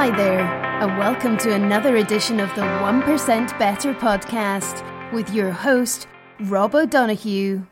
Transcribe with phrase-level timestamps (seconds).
[0.00, 6.08] Hi there, and welcome to another edition of the 1% Better podcast with your host,
[6.40, 7.66] Rob O'Donoghue.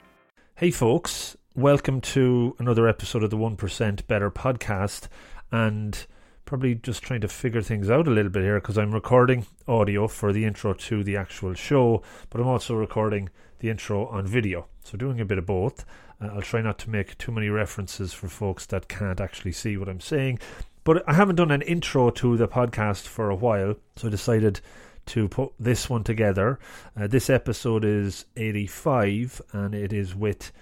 [0.55, 5.09] Hey, folks, welcome to another episode of the 1% Better podcast.
[5.51, 6.07] And
[6.45, 10.07] probably just trying to figure things out a little bit here because I'm recording audio
[10.07, 14.67] for the intro to the actual show, but I'm also recording the intro on video.
[14.85, 15.87] So, doing a bit of both.
[16.21, 19.79] Uh, I'll try not to make too many references for folks that can't actually see
[19.79, 20.41] what I'm saying.
[20.85, 24.61] But I haven't done an intro to the podcast for a while, so I decided
[25.07, 26.59] to put this one together.
[26.99, 30.53] Uh, this episode is 85, and it is with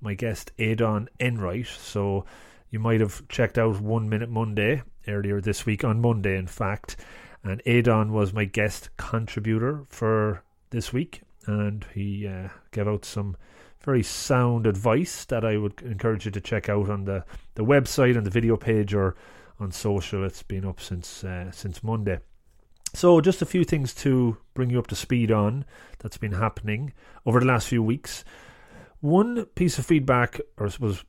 [0.00, 1.66] my guest Aodan Enright.
[1.66, 2.24] So
[2.70, 6.96] you might have checked out One Minute Monday earlier this week, on Monday, in fact.
[7.42, 13.36] And Aodan was my guest contributor for this week, and he uh, gave out some
[13.80, 18.16] very sound advice that I would encourage you to check out on the, the website
[18.16, 19.14] and the video page or
[19.60, 20.24] on social.
[20.24, 22.18] It's been up since uh, since Monday.
[22.94, 25.64] So, just a few things to bring you up to speed on
[25.98, 26.92] that's been happening
[27.26, 28.24] over the last few weeks.
[29.00, 31.04] One piece of feedback, or I suppose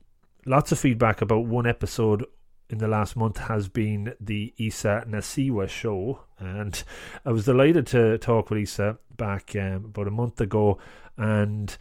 [0.46, 2.26] lots of feedback about one episode
[2.70, 6.84] in the last month has been the Isa Nacewa show, and
[7.24, 10.80] I was delighted to talk with Isa back um, about a month ago,
[11.18, 11.78] and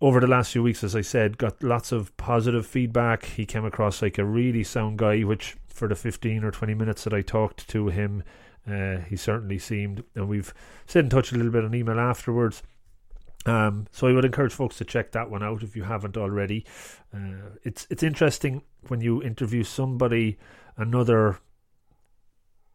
[0.00, 3.24] over the last few weeks, as I said, got lots of positive feedback.
[3.24, 7.04] He came across like a really sound guy, which for the 15 or 20 minutes
[7.04, 8.22] that I talked to him,
[8.70, 10.04] uh, he certainly seemed.
[10.14, 10.52] And we've
[10.86, 12.62] stayed in touch a little bit on email afterwards.
[13.46, 16.66] Um, so I would encourage folks to check that one out if you haven't already.
[17.14, 20.36] Uh, it's it's interesting when you interview somebody,
[20.76, 21.38] another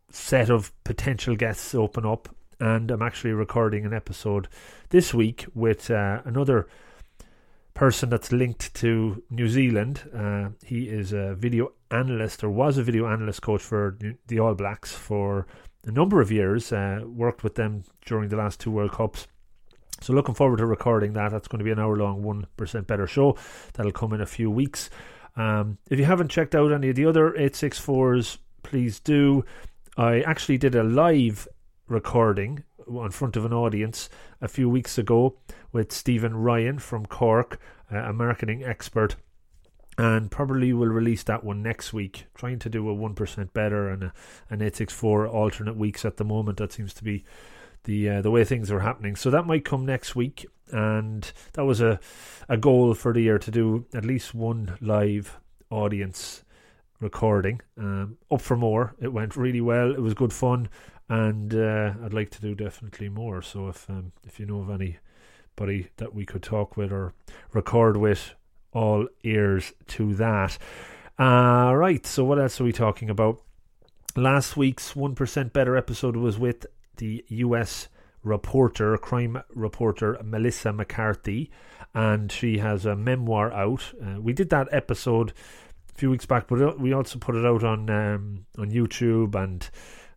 [0.09, 4.47] set of potential guests open up, and I'm actually recording an episode
[4.89, 6.67] this week with uh, another
[7.81, 10.07] person that's linked to New Zealand.
[10.15, 13.97] Uh, he is a video analyst or was a video analyst coach for
[14.27, 15.47] the All Blacks for
[15.87, 16.71] a number of years.
[16.71, 19.25] Uh, worked with them during the last two World Cups.
[19.99, 21.31] So looking forward to recording that.
[21.31, 23.35] That's going to be an hour long, one percent better show.
[23.73, 24.91] That'll come in a few weeks.
[25.35, 29.43] Um, if you haven't checked out any of the other 864s, please do.
[29.97, 31.47] I actually did a live
[31.87, 34.09] recording in front of an audience
[34.41, 35.37] a few weeks ago
[35.71, 37.59] with Stephen Ryan from Cork,
[37.91, 39.15] uh, a marketing expert.
[39.97, 42.25] And probably will release that one next week.
[42.33, 44.13] Trying to do a 1% better and a,
[44.49, 46.57] an 864 alternate weeks at the moment.
[46.57, 47.25] That seems to be
[47.83, 49.15] the uh, the way things are happening.
[49.15, 51.99] So that might come next week, and that was a
[52.47, 56.43] a goal for the year to do at least one live audience
[56.99, 57.61] recording.
[57.77, 58.95] Um, up for more.
[59.01, 59.91] It went really well.
[59.91, 60.69] It was good fun,
[61.11, 63.41] and uh, I'd like to do definitely more.
[63.41, 67.13] So if um, if you know of anybody that we could talk with or
[67.51, 68.33] record with,
[68.71, 70.57] all ears to that.
[71.19, 72.05] Uh, right.
[72.05, 73.41] So what else are we talking about?
[74.15, 77.89] Last week's one percent better episode was with the U.S.
[78.23, 81.51] reporter, crime reporter Melissa McCarthy,
[81.93, 83.91] and she has a memoir out.
[84.01, 85.33] Uh, we did that episode
[85.93, 89.69] a few weeks back, but we also put it out on um, on YouTube and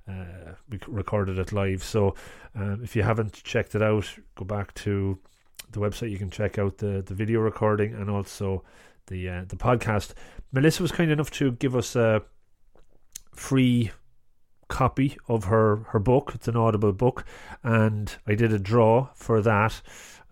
[0.08, 1.82] uh, we recorded it live.
[1.82, 2.14] So
[2.54, 5.18] um, if you haven't checked it out, go back to
[5.70, 6.10] the website.
[6.10, 8.64] You can check out the the video recording and also
[9.06, 10.12] the uh, the podcast.
[10.52, 12.22] Melissa was kind enough to give us a
[13.34, 13.90] free
[14.68, 16.32] copy of her her book.
[16.34, 17.24] It's an Audible book,
[17.62, 19.80] and I did a draw for that.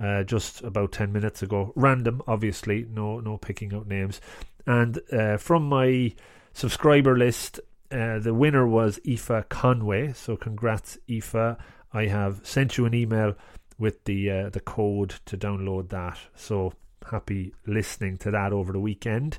[0.01, 4.21] Uh, just about 10 minutes ago random obviously no no picking out names
[4.67, 6.13] and uh, from my
[6.55, 7.61] subscriber list
[7.93, 10.13] uh, the winner was Aoife Conway.
[10.15, 11.57] So congrats, Aoife.
[11.93, 13.35] I have sent you an email
[13.79, 16.19] with the uh, the code to download that.
[16.35, 16.73] So
[17.11, 19.39] happy listening to that over the weekend.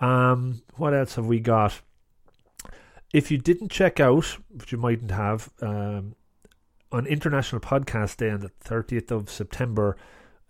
[0.00, 1.80] Um, what else have we got?
[3.12, 6.14] If you didn't check out, which you mightn't have, um,
[6.92, 9.96] on International Podcast Day on the 30th of September,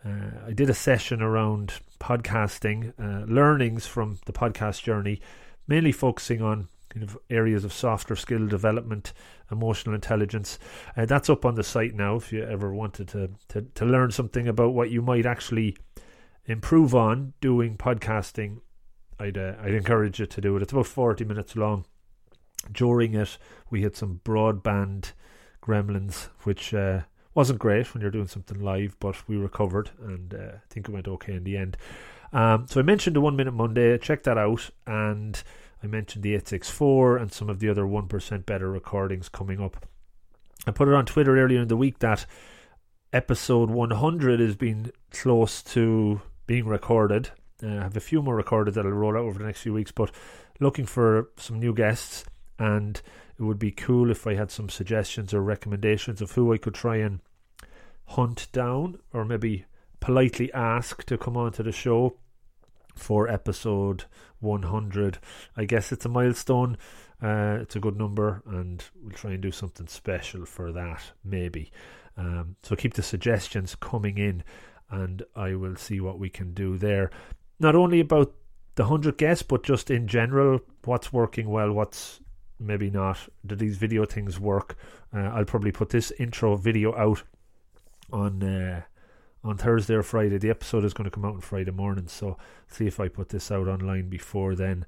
[0.05, 5.21] uh, I did a session around podcasting, uh, learnings from the podcast journey,
[5.67, 6.69] mainly focusing on
[7.03, 9.13] of areas of softer skill development,
[9.51, 10.59] emotional intelligence.
[10.97, 14.11] Uh, that's up on the site now if you ever wanted to, to, to learn
[14.11, 15.77] something about what you might actually
[16.47, 18.61] improve on doing podcasting.
[19.21, 20.63] I'd, uh, I'd encourage you to do it.
[20.63, 21.85] It's about 40 minutes long.
[22.71, 23.39] During it,
[23.71, 25.13] we had some broadband
[25.63, 27.03] gremlins, which uh,
[27.35, 30.93] wasn't great when you're doing something live, but we recovered and uh, I think it
[30.93, 31.77] went okay in the end.
[32.33, 33.97] Um, so I mentioned the One Minute Monday.
[33.99, 35.41] Check that out and
[35.83, 39.87] I mentioned the 864 and some of the other 1% better recordings coming up.
[40.67, 42.27] I put it on Twitter earlier in the week that
[43.13, 47.31] episode 100 has been close to being recorded.
[47.63, 49.73] Uh, I have a few more recorded that I'll roll out over the next few
[49.73, 50.11] weeks, but
[50.61, 52.25] looking for some new guests.
[52.59, 53.01] And
[53.39, 56.75] it would be cool if I had some suggestions or recommendations of who I could
[56.75, 57.21] try and
[58.07, 59.65] hunt down or maybe
[60.01, 62.17] politely ask to come onto the show
[62.99, 64.05] for episode
[64.41, 65.19] 100.
[65.57, 66.77] I guess it's a milestone.
[67.23, 71.71] Uh, it's a good number, and we'll try and do something special for that, maybe.
[72.17, 74.45] Um, so keep the suggestions coming in,
[74.91, 77.11] and I will see what we can do there.
[77.59, 78.33] Not only about
[78.77, 82.21] the 100 guests, but just in general, what's working well, what's
[82.61, 83.19] maybe not.
[83.47, 84.77] Do these video things work?
[85.15, 87.23] Uh, I'll probably put this intro video out
[88.13, 88.43] on.
[88.43, 88.83] Uh,
[89.45, 90.39] on Thursday or Friday.
[90.39, 92.37] The episode is going to come out on Friday morning, so
[92.67, 94.87] see if I put this out online before then.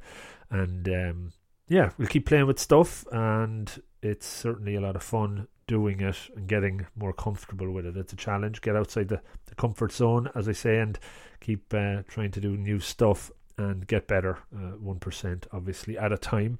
[0.50, 1.32] And um,
[1.68, 6.16] yeah, we'll keep playing with stuff, and it's certainly a lot of fun doing it
[6.34, 7.96] and getting more comfortable with it.
[7.96, 8.60] It's a challenge.
[8.60, 10.98] Get outside the, the comfort zone, as I say, and
[11.40, 16.18] keep uh, trying to do new stuff and get better, uh, 1% obviously at a
[16.18, 16.58] time.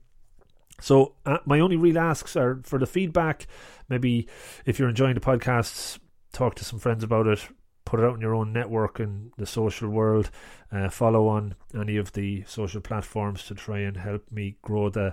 [0.81, 3.47] So, uh, my only real asks are for the feedback.
[3.89, 4.29] Maybe
[4.65, 5.99] if you're enjoying the podcasts,
[6.33, 7.49] talk to some friends about it,
[7.91, 10.31] put it out in your own network in the social world.
[10.71, 15.13] Uh, follow on any of the social platforms to try and help me grow the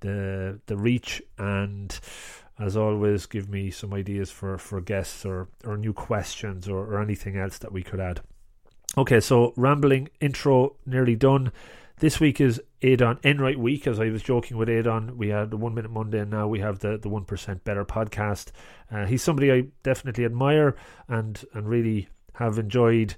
[0.00, 2.00] the the reach and
[2.58, 7.02] as always give me some ideas for for guests or or new questions or, or
[7.02, 8.20] anything else that we could add
[8.96, 11.52] okay so rambling intro nearly done
[12.00, 13.86] this week is Aodan Enright week.
[13.86, 16.58] As I was joking with Aodan, we had the One Minute Monday, and now we
[16.60, 18.50] have the the One Percent Better podcast.
[18.90, 20.74] Uh, he's somebody I definitely admire
[21.08, 23.14] and and really have enjoyed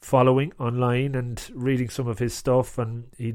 [0.00, 2.78] following online and reading some of his stuff.
[2.78, 3.34] And he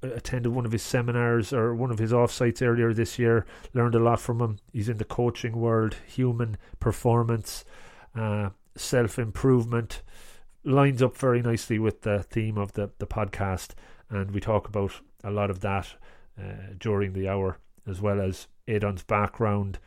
[0.00, 3.44] attended one of his seminars or one of his offsites earlier this year.
[3.74, 4.58] Learned a lot from him.
[4.72, 7.64] He's in the coaching world, human performance,
[8.14, 10.02] uh, self improvement.
[10.62, 13.74] Lines up very nicely with the theme of the the podcast
[14.10, 14.92] and we talk about
[15.24, 15.94] a lot of that
[16.38, 19.78] uh, during the hour, as well as Aodan's background,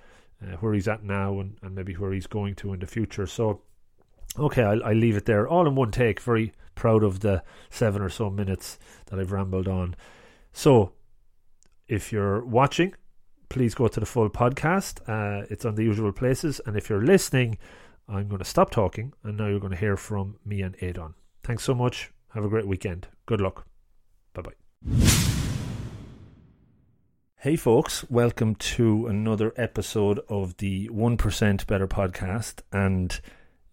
[0.41, 3.25] uh, where he's at now, and, and maybe where he's going to in the future.
[3.25, 3.61] So,
[4.37, 6.19] okay, I'll, I'll leave it there, all in one take.
[6.21, 9.95] Very proud of the seven or so minutes that I've rambled on.
[10.53, 10.93] So,
[11.87, 12.93] if you're watching,
[13.49, 15.01] please go to the full podcast.
[15.07, 17.57] Uh, it's on the usual places, and if you're listening,
[18.07, 21.13] I'm going to stop talking, and now you're going to hear from me and Aodan.
[21.43, 22.11] Thanks so much.
[22.33, 23.07] Have a great weekend.
[23.25, 23.68] Good luck.
[24.41, 24.99] Bye bye.
[27.37, 32.61] Hey, folks, welcome to another episode of the 1% Better podcast.
[32.71, 33.19] And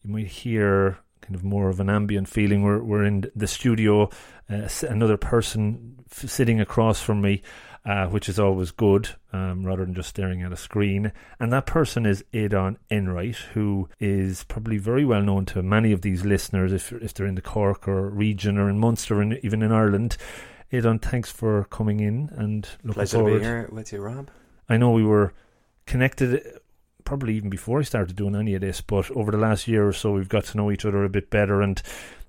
[0.03, 2.63] you might hear kind of more of an ambient feeling.
[2.63, 4.11] We're, we're in the studio,
[4.49, 7.43] uh, another person f- sitting across from me.
[7.85, 11.13] Uh, which is always good um, rather than just staring at a screen.
[11.39, 16.03] And that person is Aodan Enright, who is probably very well known to many of
[16.03, 19.63] these listeners if, if they're in the Cork or region or in Munster and even
[19.63, 20.17] in Ireland.
[20.73, 23.33] Aodan, thanks for coming in and looking Pleasure forward.
[23.35, 24.31] to be here with you, Rob.
[24.69, 25.33] I know we were
[25.87, 26.43] connected
[27.05, 29.93] probably even before I started doing any of this, but over the last year or
[29.93, 31.63] so, we've got to know each other a bit better.
[31.63, 31.81] And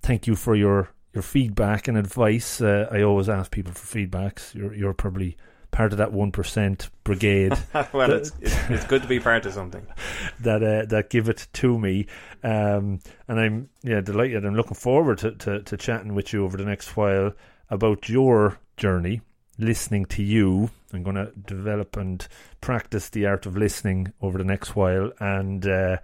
[0.01, 2.61] thank you for your your feedback and advice.
[2.61, 4.53] Uh, I always ask people for feedbacks.
[4.53, 5.35] You're you're probably
[5.71, 7.57] part of that one percent brigade.
[7.93, 9.85] well, it's, it's, it's good to be part of something
[10.41, 12.05] that uh, that give it to me,
[12.43, 14.45] um, and I'm yeah delighted.
[14.45, 17.33] I'm looking forward to, to, to chatting with you over the next while
[17.69, 19.21] about your journey,
[19.57, 20.69] listening to you.
[20.93, 22.25] I'm going to develop and
[22.61, 25.97] practice the art of listening over the next while, and uh,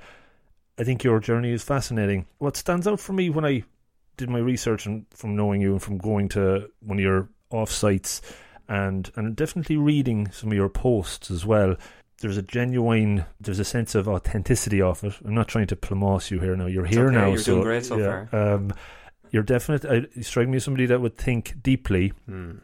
[0.77, 2.25] I think your journey is fascinating.
[2.39, 3.63] What stands out for me when I
[4.17, 7.71] did my research and from knowing you and from going to one of your off
[7.71, 8.21] sites
[8.67, 11.75] and and definitely reading some of your posts as well.
[12.19, 15.13] There's a genuine, there's a sense of authenticity of it.
[15.25, 16.67] I'm not trying to plámás you here now.
[16.67, 18.73] You're here okay, now, you're so doing great so yeah, Um,
[19.33, 20.07] you're definitely.
[20.15, 22.59] You strike me as somebody that would think deeply, Mm.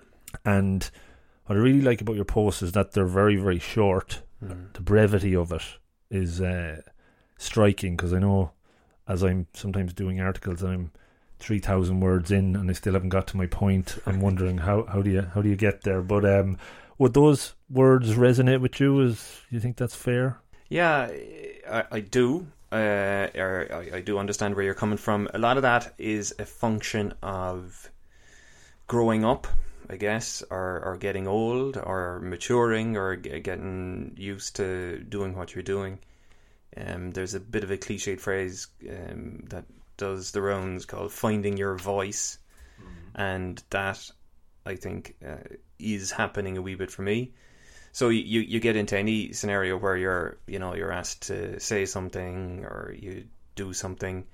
[0.45, 0.89] and
[1.45, 4.21] what I really like about your posts is that they're very, very short.
[4.41, 4.71] Mm.
[4.73, 5.63] The brevity of it
[6.09, 6.81] is uh,
[7.37, 8.51] striking because I know,
[9.07, 10.91] as I'm sometimes doing articles, I'm
[11.39, 13.97] three thousand words in and I still haven't got to my point.
[14.05, 16.01] I'm wondering how how do you how do you get there?
[16.01, 16.57] But um,
[16.97, 18.99] would those words resonate with you?
[19.01, 20.37] Is you think that's fair?
[20.69, 21.09] Yeah,
[21.69, 22.45] I, I do.
[22.71, 25.27] Uh, or I, I do understand where you're coming from.
[25.33, 27.89] A lot of that is a function of
[28.87, 29.47] growing up,
[29.89, 35.55] I guess, or, or getting old, or maturing, or g- getting used to doing what
[35.55, 35.99] you're doing.
[36.77, 39.65] Um, there's a bit of a cliched phrase um, that
[39.97, 42.37] does the rounds called "finding your voice,"
[43.15, 44.11] and that
[44.65, 45.37] I think uh,
[45.79, 47.33] is happening a wee bit for me.
[47.99, 51.85] So you you get into any scenario where you're you know you're asked to say
[51.85, 53.25] something or you
[53.55, 54.25] do something,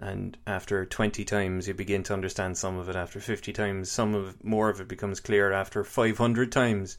[0.00, 2.96] and after twenty times you begin to understand some of it.
[2.96, 5.52] After fifty times, some of more of it becomes clear.
[5.52, 6.98] After five hundred times,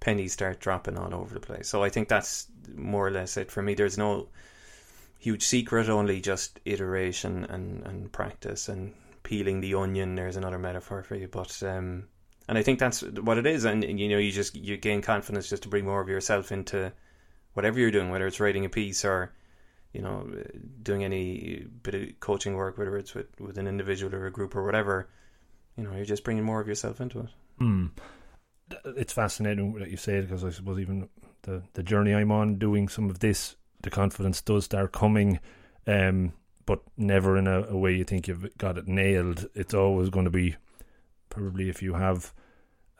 [0.00, 1.68] pennies start dropping all over the place.
[1.68, 3.74] So I think that's more or less it for me.
[3.74, 4.28] There's no
[5.18, 10.14] huge secret, only just iteration and, and practice and peeling the onion.
[10.14, 12.04] There's another metaphor for you, but um,
[12.52, 13.64] and I think that's what it is.
[13.64, 16.92] And you know, you just you gain confidence just to bring more of yourself into
[17.54, 19.32] whatever you're doing, whether it's writing a piece or
[19.94, 20.30] you know
[20.82, 24.54] doing any bit of coaching work, whether it's with with an individual or a group
[24.54, 25.08] or whatever.
[25.78, 27.28] You know, you're just bringing more of yourself into it.
[27.58, 27.92] Mm.
[28.84, 31.08] It's fascinating that you say it because I suppose even
[31.44, 35.40] the the journey I'm on doing some of this, the confidence does start coming.
[35.86, 36.34] Um,
[36.66, 39.48] but never in a, a, way you think you've got it nailed.
[39.54, 40.54] It's always going to be
[41.28, 42.32] probably if you have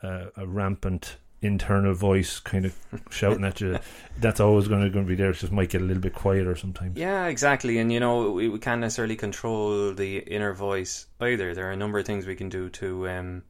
[0.03, 2.75] uh, a rampant internal voice kind of
[3.09, 3.77] shouting at you,
[4.19, 5.31] that's always going to, going to be there.
[5.31, 6.97] It just might get a little bit quieter sometimes.
[6.97, 7.77] Yeah, exactly.
[7.79, 11.53] And you know, we, we can't necessarily control the inner voice either.
[11.53, 13.43] There are a number of things we can do to um,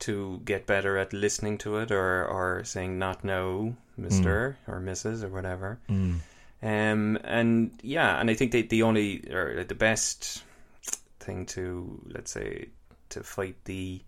[0.00, 4.72] to get better at listening to it, or or saying not no, Mister mm.
[4.72, 5.24] or Mrs.
[5.24, 5.78] or whatever.
[5.88, 6.20] Mm.
[6.62, 10.42] Um, and yeah, and I think the the only or the best
[11.18, 12.68] thing to let's say
[13.10, 14.02] to fight the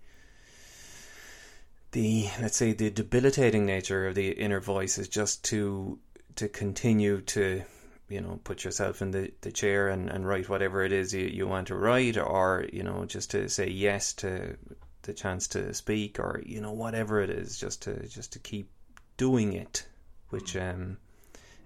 [1.93, 5.99] the let's say the debilitating nature of the inner voice is just to
[6.37, 7.63] to continue to
[8.09, 11.27] you know put yourself in the, the chair and, and write whatever it is you,
[11.27, 14.57] you want to write or you know just to say yes to
[15.03, 18.71] the chance to speak or you know whatever it is just to just to keep
[19.17, 19.87] doing it
[20.31, 20.75] which mm.
[20.75, 20.97] um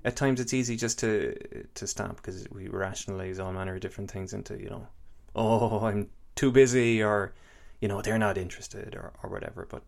[0.04, 1.35] at times it's easy just to
[1.75, 4.87] to stop because we rationalize all manner of different things into you know
[5.35, 7.33] oh I'm too busy or
[7.80, 9.83] you know they're not interested or, or whatever but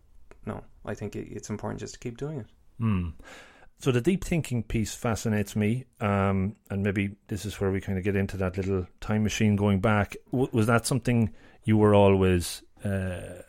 [0.45, 2.45] no I think it, it's important just to keep doing it.
[2.81, 3.13] Mm.
[3.79, 7.97] so the deep thinking piece fascinates me um, and maybe this is where we kind
[7.97, 10.15] of get into that little time machine going back.
[10.31, 11.33] W- was that something
[11.65, 13.41] you were always uh,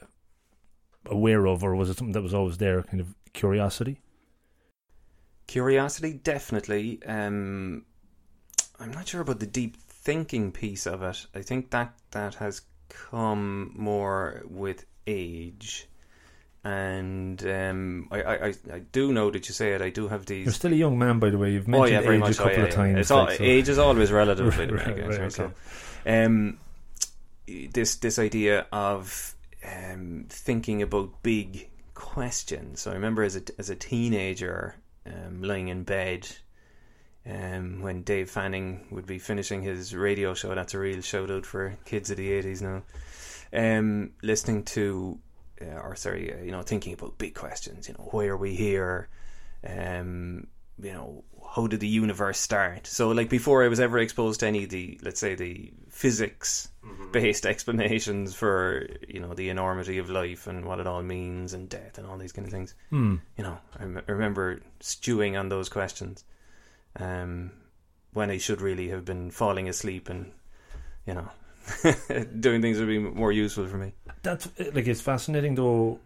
[1.06, 4.00] aware of or was it something that was always there kind of curiosity?
[5.47, 7.00] Curiosity definitely.
[7.06, 7.85] Um,
[8.80, 12.62] i'm not sure about the deep thinking piece of it, I think that that has
[12.88, 15.87] come more with age.
[16.62, 19.80] And um, I, I, I do know that you say it.
[19.80, 20.44] I do have these.
[20.44, 21.52] You're still a young man, by the way.
[21.52, 22.34] You've mentioned oh, yeah, very age much.
[22.34, 22.98] a couple oh, yeah, of times.
[22.98, 23.36] It's all, so.
[23.40, 24.58] Age is always relative.
[24.58, 25.28] right, right, right, okay.
[25.30, 25.52] so,
[26.06, 26.58] um,
[27.46, 32.82] this this idea of um, thinking about big questions.
[32.82, 34.74] So I remember as a as a teenager,
[35.06, 36.28] um, lying in bed
[37.26, 40.54] um, when Dave Fanning would be finishing his radio show.
[40.54, 42.82] That's a real shout out for kids of the 80s now.
[43.52, 45.18] Um, listening to,
[45.62, 48.54] uh, or sorry, uh, you know, thinking about big questions, you know, why are we
[48.54, 49.08] here?
[49.66, 50.46] Um,
[50.82, 51.24] you know,
[51.54, 52.86] how did the universe start?
[52.86, 56.68] So, like, before I was ever exposed to any of the, let's say, the physics
[57.12, 57.50] based mm-hmm.
[57.50, 61.98] explanations for, you know, the enormity of life and what it all means and death
[61.98, 63.16] and all these kind of things, hmm.
[63.36, 66.24] you know, I, m- I remember stewing on those questions
[66.98, 67.50] um,
[68.12, 70.32] when I should really have been falling asleep and
[71.06, 71.28] you know
[72.40, 73.92] doing things would be more useful for me.
[74.22, 76.00] That's like it's fascinating though.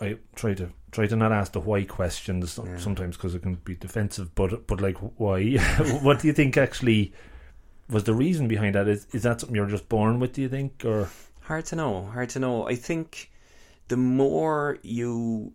[0.00, 2.76] I try to try to not ask the why questions yeah.
[2.78, 5.56] sometimes because it can be defensive, but but like why?
[6.02, 7.12] what do you think actually
[7.88, 8.88] was the reason behind that?
[8.88, 10.32] Is is that something you're just born with?
[10.32, 11.08] Do you think or
[11.42, 12.04] hard to know?
[12.06, 12.66] Hard to know.
[12.66, 13.30] I think
[13.88, 15.52] the more you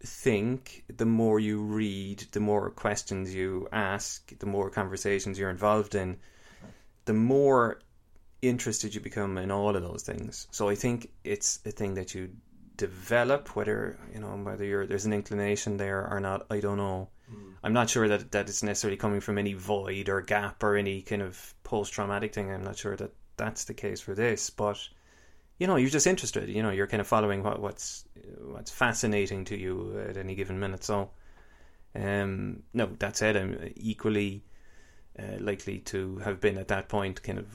[0.00, 5.94] think, the more you read, the more questions you ask, the more conversations you're involved
[5.94, 6.18] in,
[7.04, 7.80] the more
[8.42, 10.46] interested you become in all of those things.
[10.50, 12.30] So I think it's a thing that you
[12.76, 16.46] develop, whether you know whether you're there's an inclination there or not.
[16.50, 17.08] I don't know.
[17.32, 17.54] Mm.
[17.64, 21.02] I'm not sure that that it's necessarily coming from any void or gap or any
[21.02, 22.52] kind of post traumatic thing.
[22.52, 24.78] I'm not sure that that's the case for this, but
[25.58, 26.48] you know, you're just interested.
[26.48, 28.04] You know, you're kind of following what, what's
[28.40, 30.84] what's fascinating to you at any given minute.
[30.84, 31.10] So,
[31.94, 34.44] um, no, that said, I'm equally
[35.18, 37.46] uh, likely to have been at that point, kind of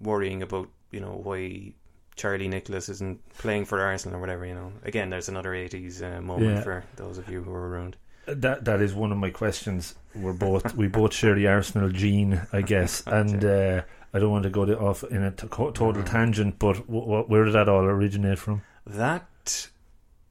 [0.00, 1.74] worrying about you know why
[2.16, 4.44] Charlie Nicholas isn't playing for Arsenal or whatever.
[4.44, 6.62] You know, again, there's another '80s uh, moment yeah.
[6.62, 7.96] for those of you who are around.
[8.26, 9.94] That that is one of my questions.
[10.14, 13.44] We're both we both share the Arsenal gene, I guess, and.
[13.44, 16.02] Uh, I don't want to go off in a t- total mm-hmm.
[16.02, 18.62] tangent, but w- w- where did that all originate from?
[18.84, 19.70] That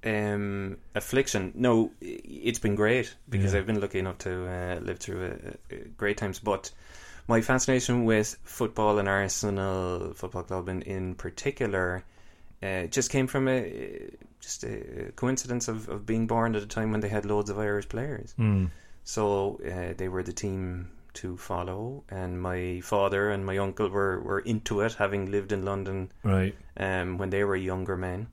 [0.04, 1.54] um, affliction.
[1.56, 3.60] No, it's been great because yeah.
[3.60, 6.40] I've been lucky enough to uh, live through a, a great times.
[6.40, 6.72] But
[7.30, 12.04] my fascination with football and Arsenal Football Club in, in particular
[12.62, 14.10] uh, just came from a
[14.42, 17.60] just a coincidence of, of being born at a time when they had loads of
[17.60, 18.34] Irish players.
[18.38, 18.72] Mm.
[19.04, 24.20] So uh, they were the team to follow, and my father and my uncle were,
[24.22, 28.28] were into it, having lived in London right um, when they were younger men.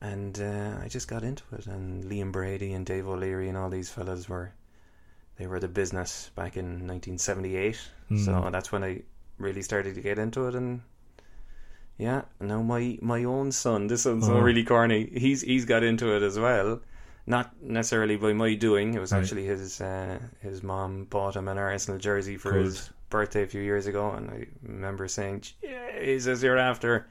[0.00, 1.66] and uh, I just got into it.
[1.66, 4.52] And Liam Brady and Dave O'Leary and all these fellas were
[5.38, 7.80] they were the business back in 1978.
[8.10, 8.24] Mm.
[8.24, 9.02] So that's when I
[9.38, 10.54] really started to get into it.
[10.54, 10.80] And
[11.98, 14.40] yeah, now my my own son, this sounds so Oh.
[14.40, 15.10] really corny.
[15.12, 16.80] He's he's got into it as well.
[17.26, 18.94] Not necessarily by my doing.
[18.94, 19.20] It was Right.
[19.22, 22.64] actually his uh, his mom bought him an Arsenal jersey for Good.
[22.64, 27.06] his birthday a few years ago, and I remember saying, "Jesus, you're after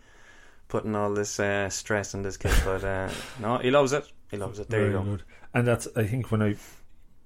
[0.69, 4.11] putting all this uh, stress on this kid." But uh, no, he loves it.
[4.31, 4.69] He loves it.
[4.69, 5.03] There Very you go.
[5.03, 5.23] good.
[5.53, 6.55] And that's I think when I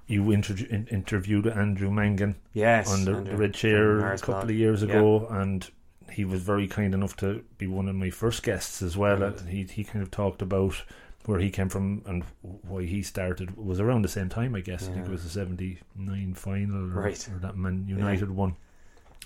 [0.07, 4.55] you interv- in- interviewed Andrew Mangan Yes, on the, Andrew Red Chair a couple of
[4.55, 4.89] years Yeah.
[4.89, 5.69] ago, and
[6.11, 9.23] he was very kind enough to be one of my first guests as well.
[9.23, 10.81] And he he kind of talked about
[11.25, 14.61] where he came from and why he started it was around the same time, I
[14.61, 14.89] guess.
[14.89, 17.29] I think it was the seventy nine final, or, Right.
[17.33, 18.55] or that Man United one.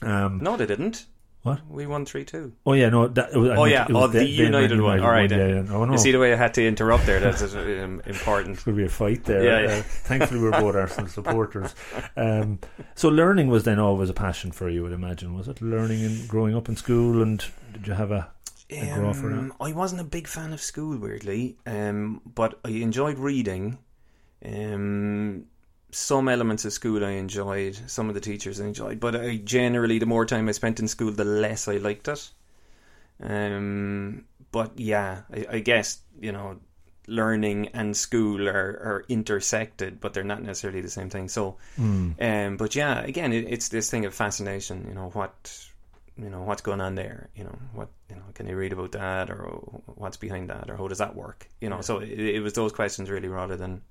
[0.01, 1.05] Um, No, they didn't.
[1.45, 1.61] What?
[1.69, 2.53] We won three two.
[2.65, 3.07] Oh yeah, no.
[3.07, 3.85] That, was, Oh, yeah.
[3.87, 4.99] Oh, the United one.
[4.99, 5.63] All right, Yeah, yeah.
[5.69, 7.19] Oh no, You see the way I had to interrupt there?
[7.19, 7.83] That's important.
[7.83, 8.59] um, important.
[8.61, 9.43] to be a fight there.
[9.43, 9.77] Yeah, yeah.
[9.77, 11.75] Uh, thankfully, we're both Arsenal supporters.
[12.17, 12.57] Um,
[12.95, 15.61] so, learning was then always a passion for you, I'd imagine, was it?
[15.61, 18.27] Learning and growing up in school, and did you have a?
[18.71, 19.37] A grow for that?
[19.37, 23.77] Um, I wasn't a big fan of school, weirdly, um, but I enjoyed reading.
[24.43, 25.45] Um,
[25.95, 29.97] some elements of school I enjoyed, some of the teachers I enjoyed, but I generally,
[29.97, 32.29] the more time I spent in school, the less I liked it.
[33.23, 36.59] Um, but yeah, I, I guess you know,
[37.07, 41.29] learning and school are, are intersected, but they're not necessarily the same thing.
[41.29, 42.15] So, Mm.
[42.19, 44.85] um, but yeah, again, it, it's this thing of fascination.
[44.89, 45.57] You know what,
[46.17, 47.29] you know what's going on there.
[47.35, 49.45] You know what, you know, can you read about that, or
[49.95, 51.47] what's behind that, or how does that work?
[51.61, 53.81] You know, so it, it was those questions really, rather than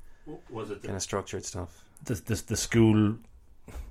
[0.50, 1.82] Was it kind of structured stuff.
[2.02, 3.16] The, the, the school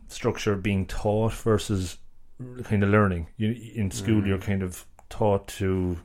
[0.07, 1.97] structure being taught versus
[2.63, 3.27] kind of learning?
[3.37, 4.27] You, in school, Mm.
[4.27, 5.97] you're kind of taught to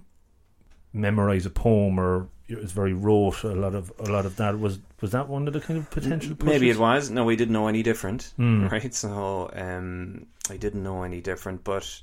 [0.93, 3.43] memorize a poem, or it's very rote.
[3.45, 5.91] A lot of a lot of that was was that one of the kind of
[5.91, 6.37] potential.
[6.43, 7.11] Maybe it was.
[7.11, 8.33] No, we didn't know any different.
[8.39, 8.71] Mm.
[8.71, 8.95] right?
[8.95, 12.03] So um, I didn't know any different, but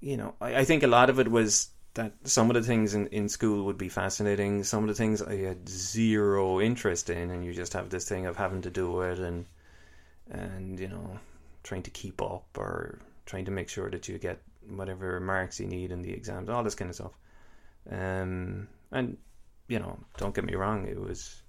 [0.00, 2.94] you know, I, I think a lot of it was that some of the things
[2.94, 4.62] in, in school would be fascinating.
[4.64, 8.26] Some of the things I had zero interest in, and you just have this thing
[8.26, 9.46] of having to do it, and
[10.30, 11.18] and you know,
[11.64, 15.66] trying to keep up or trying to make sure that you get whatever marks you
[15.66, 17.12] need in the exams, all this kind of stuff.
[17.90, 19.16] Um, and
[19.66, 21.42] you know, don't get me wrong, it was.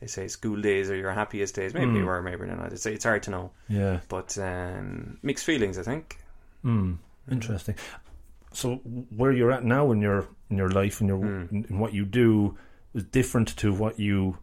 [0.00, 1.72] They say school days are your happiest days.
[1.72, 2.06] Maybe they Mm.
[2.06, 2.72] were, maybe they're not.
[2.72, 3.50] It's, it's hard to know.
[3.68, 4.00] Yeah.
[4.08, 6.18] But um, mixed feelings, I think.
[6.64, 6.98] Mm,
[7.30, 7.76] interesting.
[8.54, 8.76] So
[9.16, 11.52] where you're at now in your in your life and your Mm.
[11.52, 12.56] in, in what you do
[12.94, 14.38] is different to what you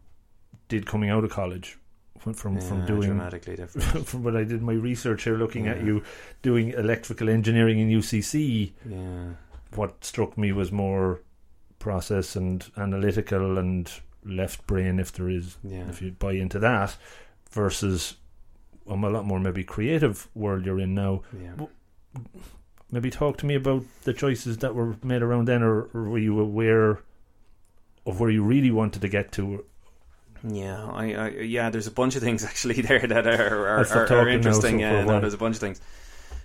[0.68, 1.78] did coming out of college
[2.18, 4.06] from from, from doing dramatically different.
[4.10, 6.02] from when I did my research here looking at you
[6.42, 9.24] doing electrical engineering in UCC yeah,
[9.74, 11.20] what struck me was more
[11.78, 13.90] process and analytical and
[14.24, 15.88] left brain if there is yeah.
[15.88, 16.96] if you buy into that
[17.50, 18.16] versus
[18.88, 21.66] um, a lot more maybe creative world you're in now yeah.
[22.92, 26.18] Maybe talk to me about the choices that were made around then, or, or were
[26.18, 27.00] you aware
[28.06, 29.64] of where you really wanted to get to?
[30.46, 31.70] Yeah, I, I, yeah.
[31.70, 34.78] There's a bunch of things actually there that are are, are, are now, interesting.
[34.78, 35.80] so Yeah, no, there's a bunch of things.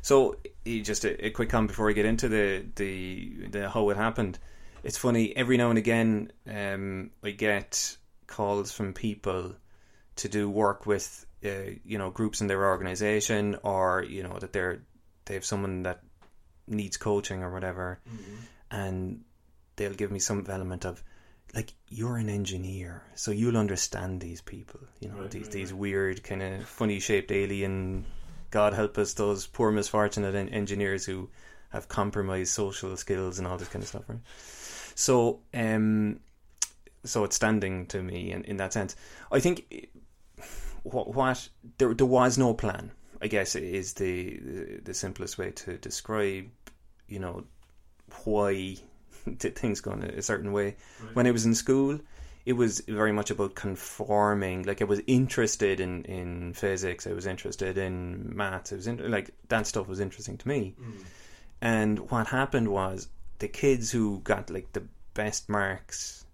[0.02, 3.98] So, just a, a quick comment before I get into the, the the how it
[3.98, 4.40] happened.
[4.84, 5.36] It's funny.
[5.36, 9.56] Every now and again, um, I get calls from people
[10.18, 14.54] to do work with, uh, you know, groups in their organization, or you know that
[14.54, 14.84] they're
[15.26, 16.04] they have someone that
[16.68, 18.00] needs coaching or whatever,
[18.72, 19.22] and
[19.76, 21.04] they'll give me some element of
[21.56, 24.82] like you're an engineer, so you'll understand these people.
[25.00, 25.80] You know, Right, these right, these right.
[25.80, 28.06] weird kind of funny shaped alien.
[28.52, 31.30] God help us, those poor misfortunate en- engineers who
[31.70, 34.20] have compromised social skills and all this kind of stuff, right?
[34.96, 36.20] So, um,
[37.04, 38.96] so it's standing to me in, in that sense.
[39.32, 39.90] I think
[40.84, 42.92] what, what there there was no plan.
[43.22, 46.50] I guess is the the, simplest way to describe,
[47.08, 47.46] you know,
[48.24, 48.76] why
[49.38, 50.76] did things go in a certain way.
[51.14, 52.00] When I was in school,
[52.46, 54.64] it was very much about conforming.
[54.64, 58.72] Like I was interested in, in physics, I was interested in maths.
[58.72, 60.76] I was in, like that stuff was interesting to me.
[61.62, 66.26] And what happened was the kids who got like the best marks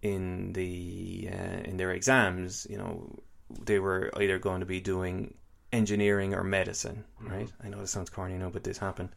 [0.00, 3.18] in the uh, in their exams, you know,
[3.64, 5.34] they were either going to be doing
[5.72, 7.50] engineering or medicine, right?
[7.62, 9.10] I know this sounds corny, you know, but this happened.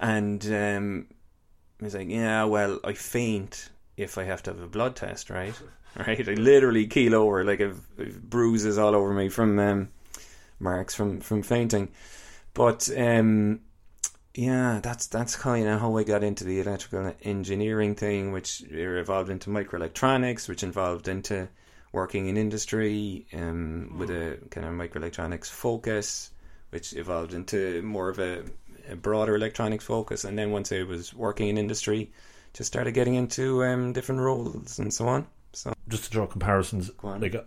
[0.00, 1.06] And um,
[1.80, 5.30] I was like, yeah, well, I faint if I have to have a blood test,
[5.30, 5.54] right?
[5.96, 6.28] Right?
[6.28, 9.90] I literally keel over, like, I've, I've bruises all over me from um,
[10.58, 11.92] marks from, from fainting.
[12.52, 13.60] But um,
[14.34, 19.30] yeah, that's that's kind of how I got into the electrical engineering thing, which evolved
[19.30, 21.48] into microelectronics, which involved into
[21.94, 26.32] working in industry um, with a kind of microelectronics focus,
[26.70, 28.42] which evolved into more of a,
[28.90, 30.24] a, broader electronics focus.
[30.24, 32.10] And then once I was working in industry,
[32.52, 35.26] just started getting into um, different roles and so on.
[35.52, 37.46] So just to draw comparisons, like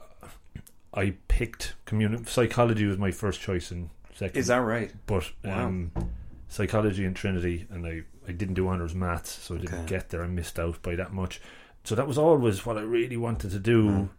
[0.93, 4.39] I picked community psychology was my first choice in second.
[4.39, 4.93] Is that right?
[5.07, 6.07] But um, wow.
[6.47, 9.87] psychology in Trinity, and I I didn't do honors maths, so I didn't okay.
[9.87, 10.23] get there.
[10.23, 11.41] I missed out by that much.
[11.83, 13.89] So that was always what I really wanted to do.
[13.89, 14.09] Mm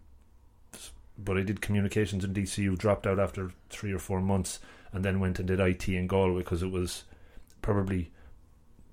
[1.19, 4.61] but I did communications in DCU, dropped out after three or four months,
[4.93, 7.05] and then went and did IT in Galway because it was
[7.61, 8.11] probably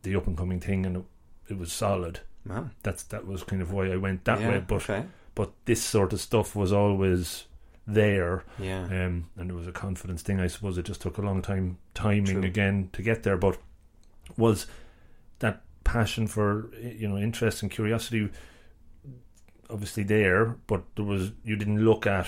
[0.02, 1.04] the up and coming thing, and it,
[1.50, 2.22] it was solid.
[2.46, 2.70] Wow.
[2.84, 4.64] That's that was kind of why I went that yeah, way.
[4.66, 5.06] But okay.
[5.34, 7.46] but this sort of stuff was always
[7.88, 8.44] there.
[8.60, 8.84] Yeah.
[8.84, 10.40] Um, and it was a confidence thing.
[10.40, 12.44] I suppose it just took a long time timing True.
[12.44, 13.38] again to get there.
[13.38, 13.58] But
[14.38, 14.68] was
[15.40, 18.30] that passion for you know interest and curiosity
[19.70, 22.28] obviously there, but there was you didn't look at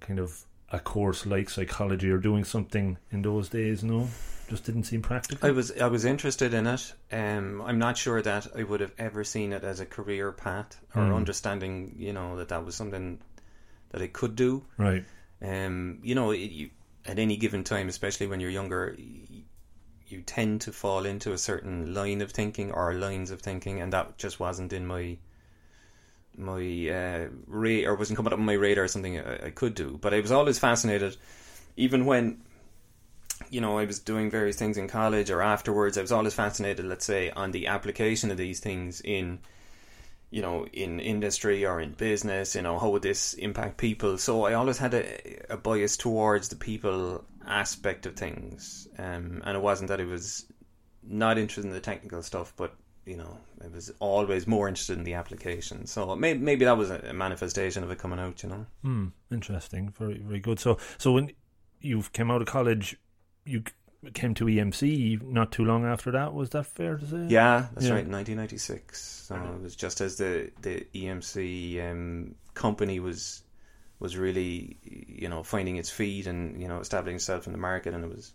[0.00, 3.84] kind of a course like psychology or doing something in those days.
[3.84, 4.08] No,
[4.48, 5.48] just didn't seem practical.
[5.48, 6.92] I was I was interested in it.
[7.12, 10.80] Um, I'm not sure that I would have ever seen it as a career path
[10.94, 11.16] or mm.
[11.16, 13.20] understanding, you know, that that was something
[13.90, 14.64] that I could do.
[14.76, 15.04] Right.
[15.40, 16.70] Um, you know, it, you,
[17.06, 19.42] at any given time, especially when you're younger, you,
[20.06, 23.92] you tend to fall into a certain line of thinking or lines of thinking, and
[23.92, 25.16] that just wasn't in my
[26.36, 29.98] my uh, ra- or wasn't coming up on my radar something I, I could do.
[30.00, 31.16] But I was always fascinated,
[31.76, 32.42] even when
[33.50, 35.98] you know I was doing various things in college or afterwards.
[35.98, 39.40] I was always fascinated, let's say, on the application of these things in
[40.30, 42.54] you know in industry or in business.
[42.54, 44.18] You know how would this impact people?
[44.18, 49.56] So I always had a, a bias towards the people aspect of things, um, and
[49.56, 50.46] it wasn't that I was
[51.06, 52.74] not interested in the technical stuff, but
[53.06, 55.86] you know, it was always more interested in the application.
[55.86, 58.42] So maybe maybe that was a manifestation of it coming out.
[58.42, 58.66] You know.
[58.82, 59.06] Hmm.
[59.30, 59.90] Interesting.
[59.90, 60.58] Very very good.
[60.58, 61.32] So so when
[61.80, 62.96] you came out of college,
[63.44, 63.62] you
[64.12, 66.34] came to EMC not too long after that.
[66.34, 67.26] Was that fair to say?
[67.28, 67.92] Yeah, that's yeah.
[67.92, 68.06] right.
[68.06, 69.00] 1996.
[69.00, 73.42] So it was just as the the EMC um, company was
[73.98, 77.94] was really you know finding its feet and you know establishing itself in the market,
[77.94, 78.32] and it was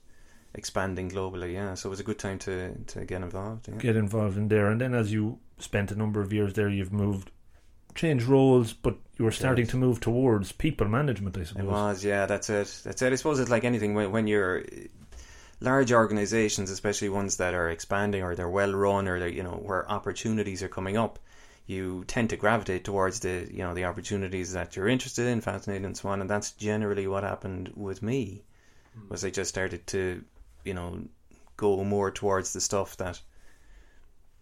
[0.54, 1.54] expanding globally.
[1.54, 3.68] Yeah, so it was a good time to to get involved.
[3.68, 3.76] Yeah.
[3.76, 6.94] Get involved in there, and then as you spent a number of years there, you've
[6.94, 7.32] moved,
[7.96, 9.72] changed roles, but you were starting yes.
[9.72, 11.38] to move towards people management.
[11.38, 12.04] I suppose it was.
[12.04, 12.82] Yeah, that's it.
[12.84, 13.14] That's it.
[13.14, 14.64] I suppose it's like anything when when you're
[15.62, 19.60] large organizations, especially ones that are expanding or they're well run or they're you know
[19.62, 21.20] where opportunities are coming up.
[21.68, 25.86] You tend to gravitate towards the you know the opportunities that you're interested in, fascinated,
[25.86, 28.44] and so on, and that's generally what happened with me.
[28.96, 29.10] Hmm.
[29.10, 30.24] Was I just started to
[30.64, 31.02] you know,
[31.58, 33.22] go more towards the stuff that,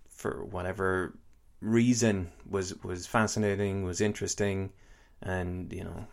[0.10, 1.18] for whatever
[1.62, 4.72] reason, was was fascinating, was interesting,
[5.22, 6.08] and you know,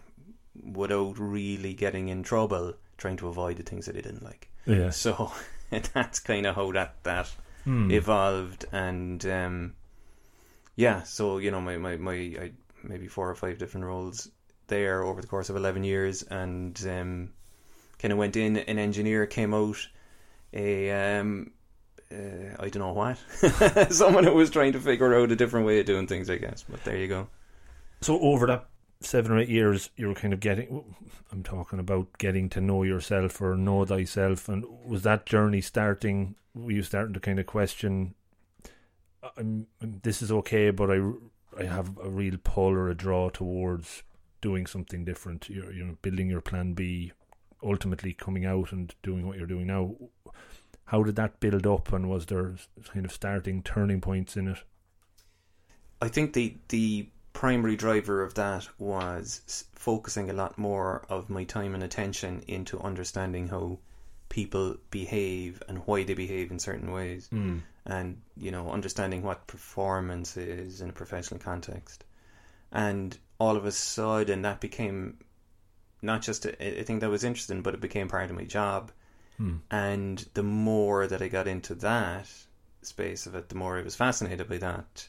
[0.62, 4.48] without really getting in trouble, trying to avoid the things that I didn't like.
[4.66, 4.90] Yeah.
[4.90, 5.32] So
[5.70, 7.30] that's kind of how that that
[7.64, 7.90] hmm.
[7.90, 9.74] evolved, and um,
[10.76, 11.02] yeah.
[11.02, 14.28] So you know, my my my I, maybe four or five different roles
[14.66, 17.30] there over the course of eleven years, and um,
[18.04, 18.58] kind of went in.
[18.58, 19.88] An engineer came out
[20.52, 21.52] a um,
[22.12, 23.18] uh, I don't know what
[23.92, 26.28] someone who was trying to figure out a different way of doing things.
[26.28, 27.28] I guess, but there you go.
[28.02, 28.66] So over that
[29.00, 30.84] seven or eight years, you were kind of getting.
[31.32, 36.34] I'm talking about getting to know yourself or know thyself, and was that journey starting?
[36.54, 38.14] Were you starting to kind of question?
[39.38, 41.00] I'm, this is okay, but I
[41.58, 44.02] I have a real pull or a draw towards
[44.42, 45.48] doing something different.
[45.48, 47.12] You're you know building your plan B,
[47.64, 49.94] ultimately coming out and doing what you're doing now
[50.86, 52.54] how did that build up, and was there
[52.92, 54.62] kind of starting turning points in it?
[56.00, 61.44] I think the the primary driver of that was focusing a lot more of my
[61.44, 63.78] time and attention into understanding how
[64.28, 67.60] people behave and why they behave in certain ways, mm.
[67.86, 72.04] and you know understanding what performance is in a professional context,
[72.70, 75.16] and all of a sudden that became
[76.04, 78.92] not just a, a thing that was interesting, but it became part of my job
[79.38, 79.56] Hmm.
[79.70, 82.30] And the more that I got into that
[82.82, 85.08] space of it, the more I was fascinated by that.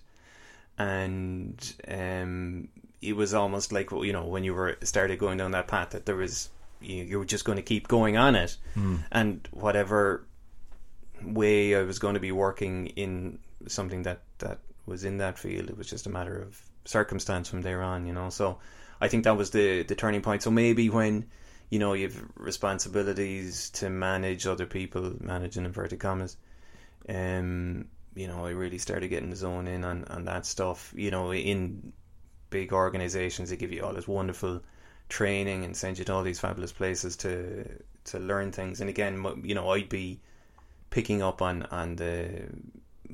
[0.77, 2.67] And um,
[3.01, 6.05] it was almost like you know when you were started going down that path that
[6.05, 6.49] there was
[6.81, 8.97] you, you were just going to keep going on it, hmm.
[9.11, 10.25] and whatever
[11.23, 15.69] way I was going to be working in something that that was in that field,
[15.69, 18.05] it was just a matter of circumstance from there on.
[18.05, 18.57] You know, so
[19.05, 20.43] I think that was the the turning point.
[20.43, 21.25] So maybe when
[21.69, 26.37] you know, you've responsibilities to manage other people, managing inverted commas.
[27.09, 30.93] Um, you know, I really started getting the zone in on, on that stuff.
[30.95, 31.93] You know, in
[32.49, 34.61] big organizations, they give you all this wonderful
[35.09, 37.65] training and send you to all these fabulous places to
[38.05, 38.81] to learn things.
[38.81, 40.21] And again, you know, I'd be
[40.89, 42.47] picking up on on the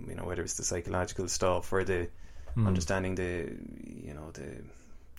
[0.08, 2.10] you know whether it's the psychological stuff or the
[2.56, 2.68] mm.
[2.68, 3.58] understanding the
[4.06, 4.64] you know the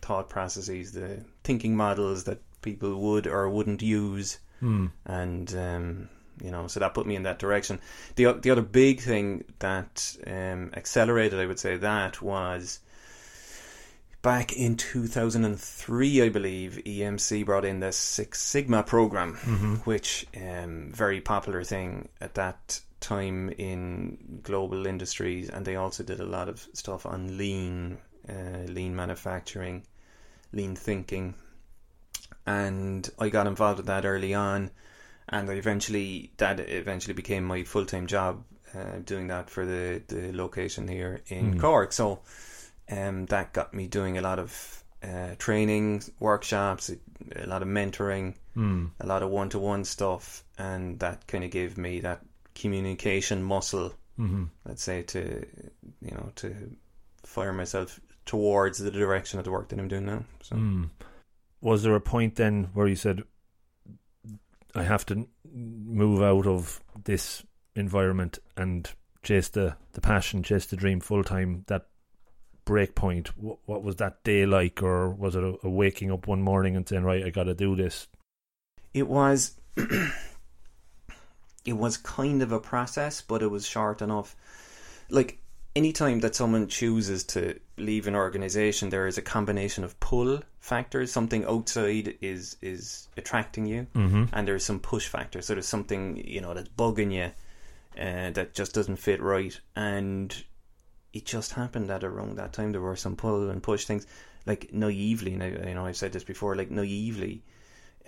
[0.03, 4.91] thought processes, the thinking models that people would or wouldn't use, mm.
[5.07, 6.09] and um,
[6.43, 7.81] you know, so that put me in that direction.
[8.17, 12.81] the The other big thing that um, accelerated, I would say, that was
[14.23, 19.75] back in 2003, I believe, EMC brought in the Six Sigma program, mm-hmm.
[19.85, 26.21] which um, very popular thing at that time in global industries, and they also did
[26.21, 29.83] a lot of stuff on lean, uh, lean manufacturing,
[30.53, 31.35] lean thinking,
[32.47, 34.71] and I got involved with that early on,
[35.29, 40.03] and I eventually that eventually became my full time job, uh, doing that for the
[40.09, 41.61] the location here in mm.
[41.61, 41.93] Cork.
[41.93, 42.21] So,
[42.91, 47.69] um, that got me doing a lot of uh, training workshops, a, a lot of
[47.69, 48.91] mentoring, mm.
[49.01, 52.21] a lot of one to one stuff, and that kind of gave me that
[52.55, 54.45] communication muscle, mm-hmm.
[54.67, 55.45] let's say, to
[56.01, 56.55] you know to
[57.25, 60.25] fire myself towards the direction of the work that I'm doing now.
[60.43, 60.91] So, mm.
[61.61, 63.23] was there a point then where you said,
[64.75, 68.91] "I have to move out of this environment and
[69.23, 71.65] chase the the passion, chase the dream full time"?
[71.69, 71.87] That
[72.65, 73.37] break point.
[73.37, 76.77] What, what, was that day like, or was it a, a waking up one morning
[76.77, 78.09] and saying, "Right, I got to do this"?
[78.95, 79.59] It was.
[81.65, 84.37] it was kind of a process, but it was short enough.
[85.11, 85.42] Like
[85.75, 91.13] anytime that someone chooses to leave an organization, there is a combination of pull factors.
[91.13, 94.25] Something outside is is attracting you, mm-hmm.
[94.33, 95.47] and there's some push factors.
[95.47, 97.31] So there's something you know that's bugging you,
[98.01, 99.59] uh, that just doesn't fit right.
[99.77, 100.45] And
[101.13, 104.07] it just happened that around that time there were some pull and push things.
[104.45, 106.57] Like naively, and I, you know I've said this before.
[106.57, 107.43] Like naively,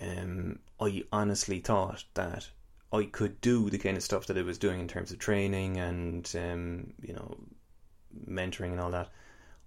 [0.01, 2.49] um, I honestly thought that
[2.91, 5.77] I could do the kind of stuff that I was doing in terms of training
[5.77, 7.37] and um, you know
[8.29, 9.09] mentoring and all that.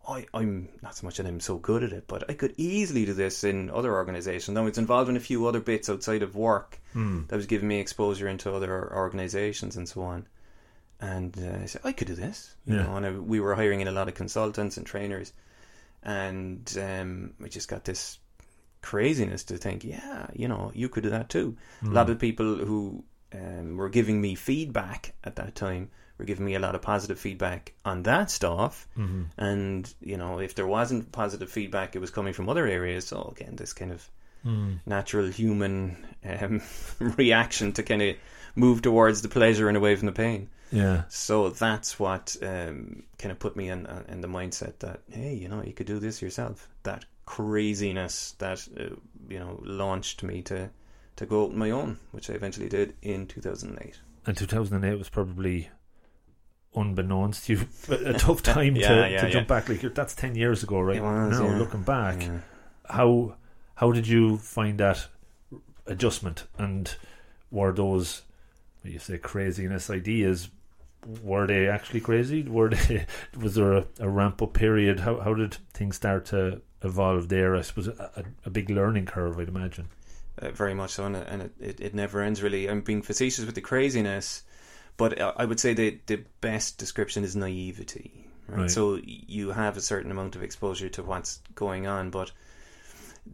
[0.09, 3.05] I, I'm not so much that I'm so good at it, but I could easily
[3.05, 4.55] do this in other organisations.
[4.55, 7.29] Now it's involving a few other bits outside of work mm.
[7.29, 10.27] that was giving me exposure into other organisations and so on.
[11.01, 12.85] And uh, I said I could do this, you yeah.
[12.85, 12.97] know.
[12.97, 15.33] And I, we were hiring in a lot of consultants and trainers,
[16.03, 18.19] and um, we just got this
[18.81, 21.57] craziness to think, yeah, you know, you could do that too.
[21.83, 21.91] Mm.
[21.91, 26.45] A lot of people who um, were giving me feedback at that time were giving
[26.45, 29.25] me a lot of positive feedback on that stuff mm-hmm.
[29.37, 33.33] and you know if there wasn't positive feedback it was coming from other areas so
[33.37, 34.09] again this kind of
[34.45, 34.79] mm.
[34.87, 36.61] natural human um,
[36.99, 38.17] reaction to kind of
[38.55, 43.33] move towards the pleasure and away from the pain yeah so that's what um, kind
[43.33, 45.99] of put me in uh, in the mindset that hey you know you could do
[45.99, 48.95] this yourself that craziness that uh,
[49.29, 50.71] you know launched me to
[51.19, 53.99] to go on my own, which I eventually did in 2008.
[54.25, 55.69] And 2008 was probably
[56.81, 57.69] unbeknownst to you
[58.07, 59.33] a tough time yeah, to, yeah, to yeah.
[59.33, 59.69] jump back.
[59.69, 61.03] Like that's 10 years ago, right?
[61.03, 62.23] Was, now, looking back,
[62.89, 63.37] how
[63.77, 65.07] how did you find that
[65.87, 66.45] adjustment?
[66.59, 66.95] And
[67.51, 68.23] were those,
[68.83, 70.49] you say, craziness ideas?
[71.23, 72.43] Were they actually crazy?
[72.43, 73.07] Were they?
[73.39, 75.01] Was there a, a ramp up period?
[75.01, 77.55] How how did things start to evolve there?
[77.55, 79.89] I suppose a, a, a big learning curve, I'd imagine.
[80.41, 82.69] Uh, very much so, and, it, and it, it, it, never ends really.
[82.69, 84.45] I'm being facetious with the craziness,
[84.99, 88.27] but I would say the the best description is naivety.
[88.49, 88.61] Right?
[88.61, 88.71] Right.
[88.71, 92.31] So you have a certain amount of exposure to what's going on, but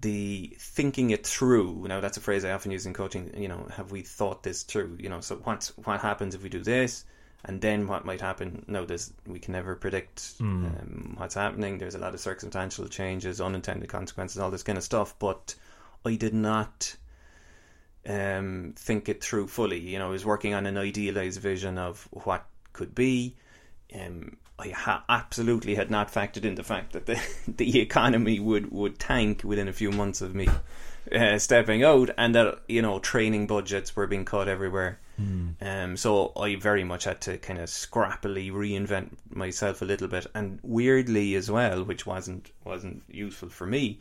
[0.01, 1.87] the thinking it through.
[1.89, 3.33] Now that's a phrase I often use in coaching.
[3.37, 4.99] You know, have we thought this through?
[5.01, 7.05] You know, so what what happens if we do this?
[7.47, 8.65] And then what might happen?
[8.67, 10.65] No, there's we can never predict Mm.
[10.65, 11.79] um, what's happening.
[11.79, 15.15] There's a lot of circumstantial changes, unintended consequences, all this kind of stuff.
[15.19, 15.55] But
[16.05, 16.97] I did not
[18.07, 19.81] um, think it through fully.
[19.81, 23.37] You know, I was working on an idealized vision of what could be.
[23.95, 28.71] Um, I ha- absolutely had not factored in the fact that the the economy would,
[28.71, 30.49] would tank within a few months of me
[31.13, 34.99] uh, stepping out, and that you know training budgets were being cut everywhere.
[35.21, 35.55] Mm.
[35.61, 40.27] Um, so I very much had to kind of scrappily reinvent myself a little bit,
[40.35, 44.01] and weirdly as well, which wasn't wasn't useful for me.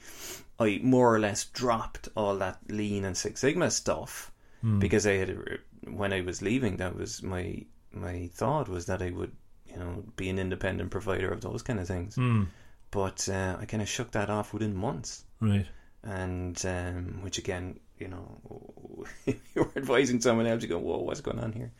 [0.60, 4.32] I more or less dropped all that lean and Six Sigma stuff
[4.63, 4.80] Mm.
[4.80, 9.12] because I had when I was leaving, that was my my thought was that I
[9.12, 9.32] would
[9.68, 12.16] you know be an independent provider of those kind of things.
[12.16, 12.48] Mm.
[12.92, 15.66] But uh, I kind of shook that off within months, Right.
[16.04, 21.00] and um, which again, you know, if you were advising someone else, you go, "Whoa,
[21.00, 21.72] what's going on here?"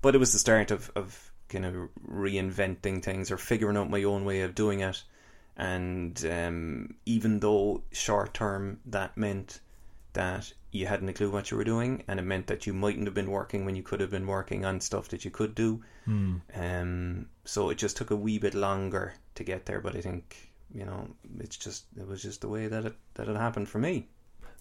[0.00, 1.74] but it was the start of of kind of
[2.08, 5.02] reinventing things or figuring out my own way of doing it.
[5.58, 9.60] And um, even though short term that meant
[10.12, 13.06] that you hadn't a clue what you were doing, and it meant that you mightn't
[13.06, 15.82] have been working when you could have been working on stuff that you could do.
[16.04, 16.36] Hmm.
[16.54, 20.52] Um, so it just took a wee bit longer to get there, but I think
[20.72, 21.08] you know
[21.40, 24.08] it's just it was just the way that it that it happened for me.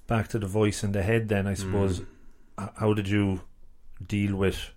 [0.07, 1.99] Back to the voice in the head, then I suppose.
[1.99, 2.07] Mm.
[2.79, 3.41] How did you
[4.05, 4.71] deal with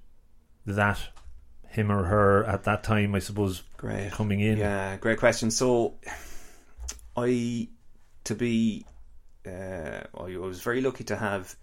[0.67, 0.99] that,
[1.71, 3.15] him or her at that time?
[3.15, 4.13] I suppose Great.
[4.13, 4.59] coming in.
[4.59, 5.51] Yeah, great question.
[5.51, 5.95] So,
[7.17, 7.69] I,
[8.25, 8.85] to be,
[9.47, 11.57] uh, I was very lucky to have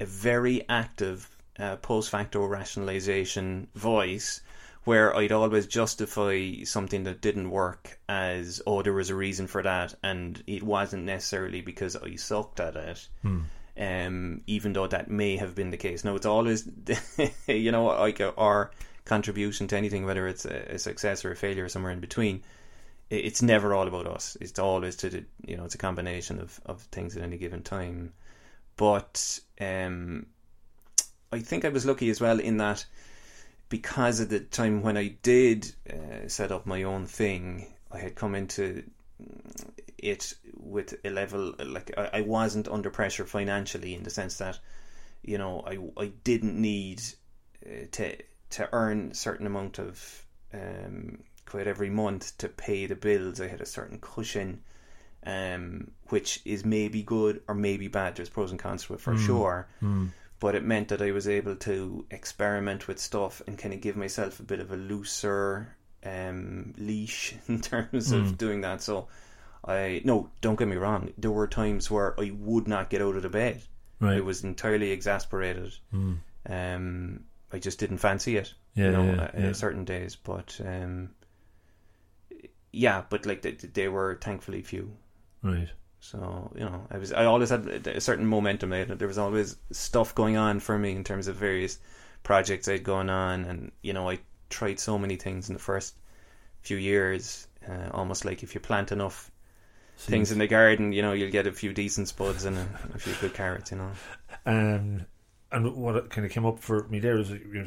[0.00, 4.40] a very active uh, post facto rationalization voice
[4.84, 9.62] where I'd always justify something that didn't work as, oh, there was a reason for
[9.62, 13.08] that, and it wasn't necessarily because I sucked at it.
[13.22, 13.40] Hmm.
[13.78, 16.04] Um, even though that may have been the case.
[16.04, 16.68] Now, it's always,
[17.46, 18.72] you know, like our
[19.04, 22.42] contribution to anything, whether it's a, a success or a failure or somewhere in between,
[23.10, 24.36] i- it's never all about us.
[24.40, 27.62] It's always to the, you know, it's a combination of, of things at any given
[27.62, 28.12] time.
[28.76, 30.26] But um,
[31.32, 32.84] I think I was lucky as well in that
[33.68, 38.14] because of the time when I did uh, set up my own thing, I had
[38.16, 38.82] come into
[39.98, 44.58] it with a level like I, I wasn't under pressure financially in the sense that
[45.22, 47.02] you know I I didn't need
[47.64, 48.16] uh, to
[48.50, 53.40] to earn a certain amount of um, quite every month to pay the bills.
[53.40, 54.62] I had a certain cushion,
[55.26, 58.16] um, which is maybe good or maybe bad.
[58.16, 60.06] There's pros and cons to it for sure Hmm.
[60.40, 63.96] but it meant that I was able to experiment with stuff and kind of give
[63.96, 68.38] myself a bit of a looser um, leash in terms of Mm.
[68.38, 68.80] doing that.
[68.82, 69.08] So
[69.62, 71.12] I no, don't get me wrong.
[71.18, 73.60] There were times where I would not get out of the bed.
[74.00, 74.16] Right.
[74.16, 75.74] I was entirely exasperated.
[75.90, 76.14] Hmm.
[76.48, 78.54] Um, I just didn't fancy it.
[78.74, 79.52] Yeah, you know, yeah, uh, yeah.
[79.52, 80.16] certain days.
[80.16, 81.10] But um,
[82.72, 84.92] yeah, but like they, they were thankfully few.
[85.42, 85.68] Right.
[86.00, 88.70] So you know, I was I always had a certain momentum.
[88.70, 91.78] There, there was always stuff going on for me in terms of various
[92.22, 95.94] projects I'd gone on, and you know, I tried so many things in the first
[96.62, 97.46] few years.
[97.68, 99.30] Uh, almost like if you plant enough
[99.98, 102.98] things in the garden, you know, you'll get a few decent spuds and a, a
[102.98, 103.70] few good carrots.
[103.70, 103.90] You know.
[104.46, 105.06] Um,
[105.52, 107.66] and what kind of came up for me there is you're,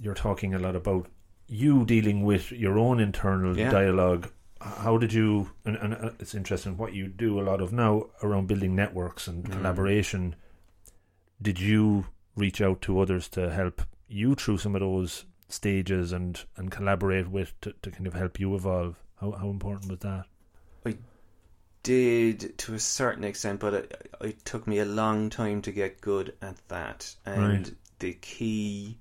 [0.00, 1.06] you're talking a lot about
[1.48, 3.70] you dealing with your own internal Yeah.
[3.70, 4.30] dialogue.
[4.60, 5.50] How did you?
[5.64, 9.26] And, and uh, it's interesting what you do a lot of now around building networks
[9.26, 9.52] and Mm.
[9.52, 10.34] collaboration.
[11.40, 16.44] Did you reach out to others to help you through some of those stages and
[16.56, 18.96] and collaborate with to, to kind of help you evolve?
[19.20, 20.26] How how important was that?
[21.82, 26.00] Did to a certain extent, but it, it took me a long time to get
[26.00, 27.14] good at that.
[27.26, 27.72] And Right.
[27.98, 28.98] the key,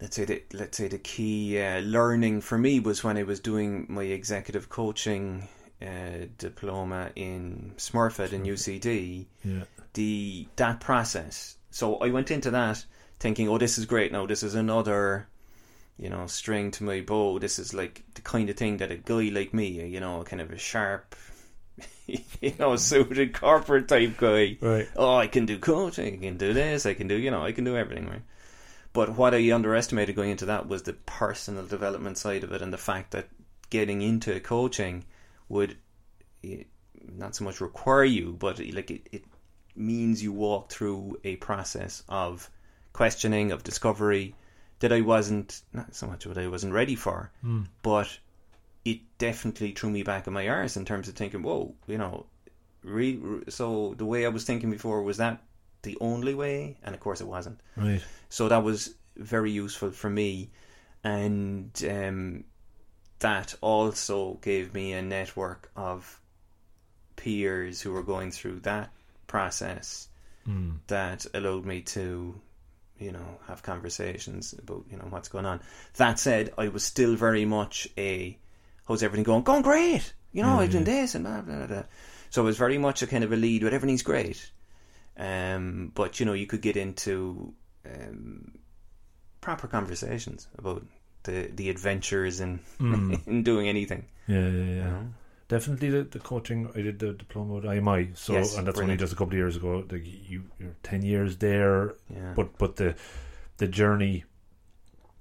[0.00, 3.40] let's say, the, let's say the key uh, learning for me was when I was
[3.40, 5.48] doing my executive coaching
[5.82, 9.26] uh, diploma in Smurfit in UCD.
[9.44, 9.64] Yeah.
[9.94, 11.56] The that process.
[11.70, 12.84] So I went into that
[13.20, 14.12] thinking, "Oh, this is great.
[14.12, 15.28] Now this is another."
[15.98, 17.38] You know, string to my bow.
[17.38, 20.42] This is like the kind of thing that a guy like me, you know, kind
[20.42, 21.14] of a sharp,
[22.06, 24.58] you know, suited corporate type guy.
[24.60, 24.88] Right.
[24.96, 27.52] Oh, I can do coaching, I can do this, I can do, you know, I
[27.52, 28.22] can do everything, right?
[28.92, 32.72] But what I underestimated going into that was the personal development side of it and
[32.72, 33.28] the fact that
[33.70, 35.04] getting into coaching
[35.48, 35.76] would
[36.44, 36.64] eh,
[37.16, 39.24] not so much require you, but like it, it
[39.76, 42.48] means you walk through a process of
[42.92, 44.34] questioning, of discovery
[44.80, 47.66] that I wasn't, not so much what I wasn't ready for, Mm.
[47.82, 48.18] but
[48.84, 52.26] it definitely threw me back in my arse in terms of thinking, whoa, you know,
[52.82, 55.42] re- re- so the way I was thinking before was that
[55.82, 57.60] the only way, and of course it wasn't.
[57.76, 58.02] Right.
[58.28, 60.50] So that was very useful for me,
[61.02, 62.44] and um,
[63.20, 66.20] that also gave me a network of
[67.16, 68.90] peers who were going through that
[69.26, 70.08] process
[70.48, 70.80] Mm.
[70.88, 72.38] that allowed me to,
[72.98, 75.60] you know, have conversations about you know what's going on.
[75.96, 78.38] That said, I was still very much a
[78.86, 79.42] how's everything going?
[79.42, 80.12] Going great.
[80.32, 80.92] You know, Yeah, I've done yeah.
[81.02, 81.66] this and blah blah blah.
[81.66, 81.82] blah.
[82.30, 84.50] So I was very much a kind of a lead with everything's great.
[85.16, 87.52] Um, but you know, you could get into
[87.86, 88.52] um,
[89.40, 90.84] proper conversations about
[91.24, 93.26] the the adventures in Mm.
[93.26, 94.06] in doing anything.
[94.26, 94.84] Yeah, yeah, You yeah.
[94.90, 95.06] know?
[95.54, 96.60] Definitely the, the coaching.
[96.78, 99.38] I did the diploma with IMI, so Yes, and that's only just a couple of
[99.44, 99.84] years ago.
[99.90, 102.32] Like you, you're ten years there, Yeah.
[102.38, 102.94] but but the
[103.58, 104.24] the journey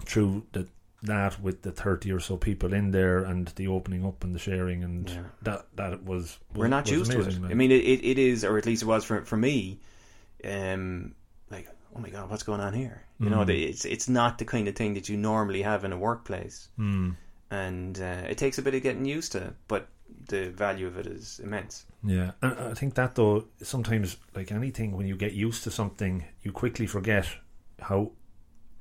[0.05, 0.67] through the
[1.03, 4.39] that with the thirty or so people in there and the opening up and the
[4.39, 5.23] sharing and Yeah.
[5.41, 7.41] that that was, was we're not was used to it.
[7.41, 7.51] like.
[7.51, 9.79] I mean, it, it, is, or at least it was for for me.
[10.45, 11.13] Um,
[11.51, 13.03] like oh my god, what's going on here?
[13.19, 13.47] You know, Mm.
[13.47, 16.69] the- it's it's not the kind of thing that you normally have in a workplace,
[16.79, 17.15] Mm.
[17.51, 19.53] and uh, it takes a bit of getting used to.
[19.67, 19.87] But
[20.27, 21.85] the value of it is immense.
[22.03, 26.25] Yeah, and I think that though sometimes, like anything, when you get used to something,
[26.41, 27.27] you quickly forget
[27.81, 28.11] how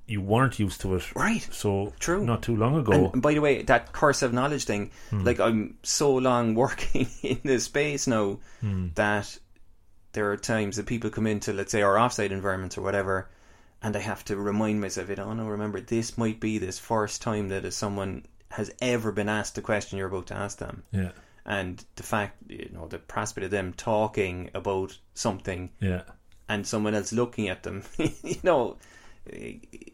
[0.06, 1.14] you weren't used to it.
[1.14, 1.46] Right.
[1.52, 2.24] So True.
[2.24, 2.92] not too long ago.
[2.92, 5.24] And, and by the way, that curse of knowledge thing, Hmm.
[5.24, 8.88] like I'm so long working in this space now Hmm.
[8.94, 9.38] that
[10.12, 13.30] there are times that people come into, let's say, our offsite environments or whatever,
[13.82, 17.22] and I have to remind myself, it, oh no, remember, this might be this first
[17.22, 20.82] time that someone has ever been asked the question you're about to ask them.
[20.92, 21.12] yeah,
[21.44, 26.02] And the fact, you know, the prospect of them talking about something yeah,
[26.48, 27.82] and someone else looking at them,
[28.22, 28.76] you know,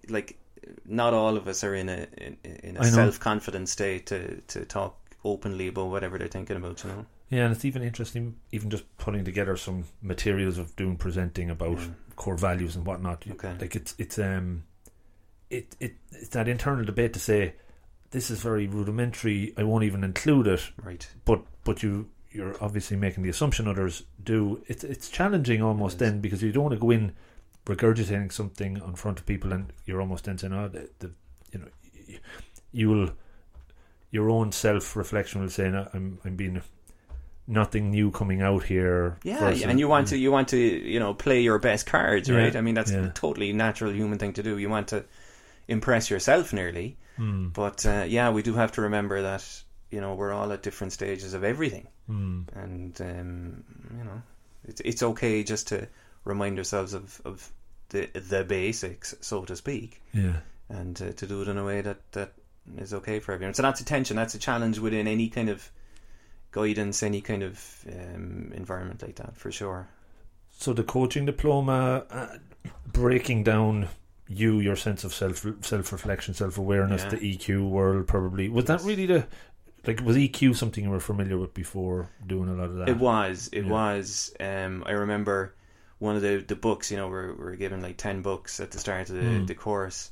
[0.08, 0.38] like
[0.84, 4.64] not all of us are in a in, in a self confident state to to
[4.64, 6.82] talk openly about whatever they're thinking about.
[6.84, 7.44] You know, yeah.
[7.44, 11.94] And it's even interesting, even just putting together some materials of doing presenting about Mm.
[12.16, 13.24] core values and whatnot.
[13.30, 13.54] Okay.
[13.60, 14.64] Like it's it's um,
[15.50, 17.54] it it it's that internal debate to say
[18.10, 19.52] this is very rudimentary.
[19.56, 20.70] I won't even include it.
[20.82, 21.06] right?
[21.24, 24.62] but but you you're obviously making the assumption others do.
[24.66, 27.12] It's it's challenging almost then because you don't want to go in
[27.66, 31.10] regurgitating something in front of people and you're almost then saying, oh, the, the
[31.52, 31.66] you know,
[32.72, 33.10] you will
[34.10, 36.62] your own self reflection will say, "No, I'm I'm being
[37.46, 39.18] nothing new coming out here.
[39.22, 40.20] Yeah, versus- and you want to mm.
[40.20, 42.56] you want to you know play your best cards, Yeah, right?
[42.56, 43.06] I mean, that's yeah.
[43.06, 44.58] a totally natural human thing to do.
[44.58, 45.04] You want to
[45.68, 49.44] impress yourself nearly, Mm, but uh, yeah, we do have to remember that
[49.90, 51.88] you know we're all at different stages of everything.
[52.08, 53.64] mm, and um,
[53.98, 54.22] you know
[54.64, 55.88] it's it's okay just to
[56.24, 57.50] remind ourselves of, of
[57.88, 60.36] the the basics, so to speak, yeah,
[60.68, 62.32] and uh, to do it in a way that that
[62.76, 63.54] is okay for everyone.
[63.54, 65.70] So that's a tension, that's a challenge within any kind of
[66.52, 69.88] guidance, any kind of um, environment like that, for sure.
[70.50, 72.36] So the coaching diploma, uh,
[72.92, 73.88] breaking down
[74.28, 77.10] you, your sense of self self reflection, self awareness, Yeah.
[77.10, 79.26] the EQ world, probably was that really the
[79.86, 82.88] like was EQ something you were familiar with before doing a lot of that?
[82.88, 83.48] It was.
[83.52, 83.70] It Yeah.
[83.70, 84.34] was.
[84.40, 85.54] Um, I remember
[85.98, 86.90] one of the, the books.
[86.90, 89.46] You know, we're we're given like ten books at the start of the, Mm.
[89.46, 90.10] the course,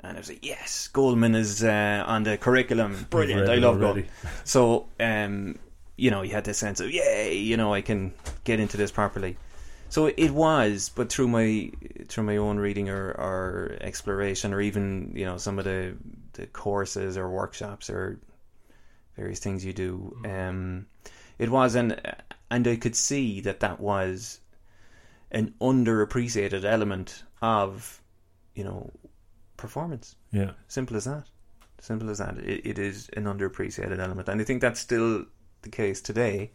[0.00, 3.06] and I was like, yes, Goleman is uh, on the curriculum.
[3.10, 3.48] Brilliant.
[3.48, 4.02] I love already.
[4.02, 4.08] Goleman.
[4.44, 5.58] So, um,
[5.96, 7.36] you know, you had this sense of yay.
[7.38, 8.12] You know, I can
[8.44, 9.36] get into this properly.
[9.96, 11.72] So it was, but through my
[12.08, 15.96] through my own reading or, or exploration, or even you know some of the
[16.34, 18.20] the courses or workshops or
[19.16, 20.84] various things you do, um,
[21.38, 21.98] it was and
[22.50, 24.38] and I could see that that was
[25.30, 28.02] an underappreciated element of
[28.54, 28.90] you know
[29.56, 30.14] performance.
[30.30, 31.24] Yeah, Simple as that.
[31.80, 32.36] Simple as that.
[32.36, 35.24] It, it is an underappreciated element, and I think that's still
[35.62, 36.50] the case today.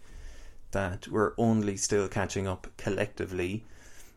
[0.71, 3.65] That we're only still catching up collectively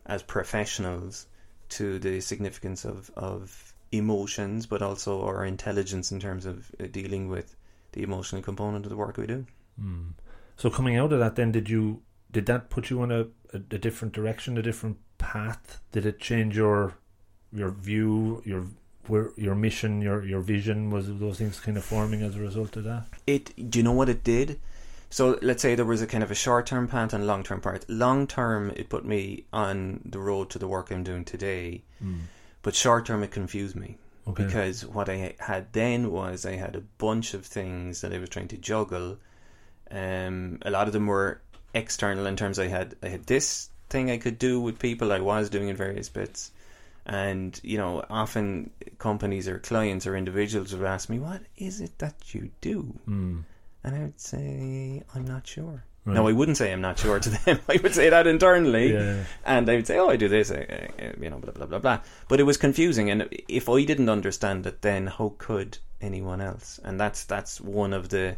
[0.05, 1.27] as professionals
[1.69, 7.29] to the significance of of emotions, but also our intelligence in terms of uh, dealing
[7.29, 7.55] with
[7.93, 9.45] the emotional component of the work we do.
[9.81, 10.11] mm.
[10.57, 12.01] So coming out of that, then did you
[12.31, 13.21] did that put you on a,
[13.53, 15.79] a, a different direction, a different path?
[15.91, 16.95] Did it change your
[17.51, 18.65] your view, your
[19.07, 20.89] where your mission, your your vision?
[20.89, 23.07] Was those things kind of forming as a result of that?
[23.27, 23.69] It.
[23.69, 24.59] Do you know what it did?
[25.15, 27.61] So let's say there was a kind of a short term path and long term
[27.61, 27.85] part.
[27.87, 31.83] Long term, it put me on the road to the work I'm doing today.
[32.03, 32.23] Mm.
[32.61, 33.97] But short term, it confused me
[34.27, 34.43] Okay.
[34.43, 38.27] because what I had then was I had a bunch of things that I was
[38.27, 39.17] trying to juggle.
[39.89, 41.39] Um, a lot of them were
[41.73, 45.21] external in terms I had I had this thing I could do with people I
[45.21, 46.51] was doing in various bits,
[47.05, 51.99] and you know often companies or clients or individuals would ask me what is it
[51.99, 53.43] that you do, Mm.
[53.85, 55.85] And I would say I'm not sure.
[56.05, 56.13] Right.
[56.13, 57.59] No, I wouldn't say I'm not sure to them.
[57.67, 59.23] I would say that internally Yeah.
[59.45, 61.99] and they would say, "Oh, I do this," you know, blah blah blah blah.
[62.27, 66.79] But it was confusing, and if I didn't understand it, then how could anyone else?
[66.83, 68.35] And that's that's one of the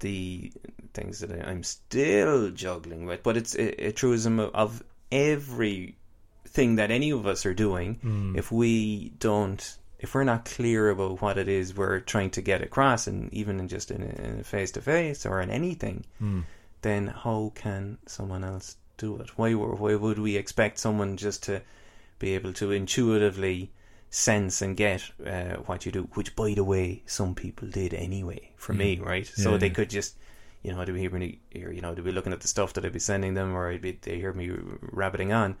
[0.00, 0.52] the
[0.92, 3.22] things that I, I'm still juggling with.
[3.22, 4.82] But it's a, a truism of, of
[5.12, 8.00] everything that any of us are doing.
[8.04, 8.36] Mm.
[8.36, 9.62] If we don't,
[9.98, 13.58] if we're not clear about what it is we're trying to get across, and even
[13.60, 14.02] in just in
[14.40, 16.44] a face to face or in anything, Mm.
[16.82, 19.36] then how can someone else do it?
[19.38, 21.62] Why were- why would we expect someone just to
[22.18, 23.70] be able to intuitively
[24.10, 26.02] sense and get uh, what you do?
[26.14, 28.52] Which, by the way, some people did anyway.
[28.56, 29.26] For me, right?
[29.26, 29.56] So Yeah.
[29.58, 30.16] they could just.
[30.62, 31.38] You know, they'd be hearing,
[31.76, 33.80] you know, they'd be looking at the stuff that I'd be sending them, or I'd
[33.82, 35.56] be, they hear me rabbiting on,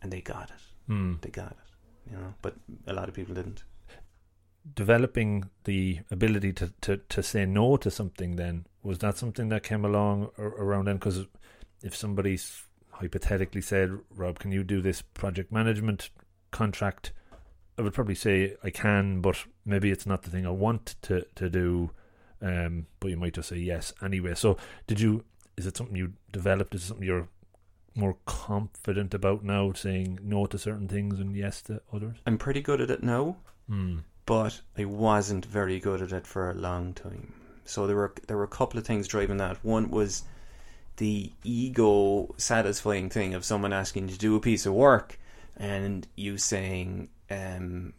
[0.00, 0.92] and they got it.
[0.92, 1.20] Mm.
[1.22, 2.10] They got it.
[2.12, 2.54] You know, but
[2.86, 3.64] a lot of people didn't.
[4.72, 9.62] Developing the ability to, to, to say no to something then was that something that
[9.62, 11.26] came along around then because
[11.82, 12.38] if somebody
[12.90, 16.10] hypothetically said, Rob, can you do this project management
[16.50, 17.12] contract?
[17.78, 21.26] I would probably say I can, but maybe it's not the thing I want to
[21.34, 21.90] to do.
[22.40, 24.34] Um, but you might just say yes anyway.
[24.34, 24.56] So,
[24.86, 25.24] did you?
[25.56, 26.74] Is it something you developed?
[26.74, 27.28] Is it something you're
[27.94, 32.18] more confident about now, saying no to certain things and yes to others?
[32.26, 33.36] I'm pretty good at it now,
[33.68, 33.98] Hmm.
[34.26, 37.34] But I wasn't very good at it for a long time.
[37.64, 39.64] So there were there were a couple of things driving that.
[39.64, 40.22] One was
[40.96, 45.18] the ego satisfying thing of someone asking you to do a piece of work
[45.56, 47.94] and you saying, um,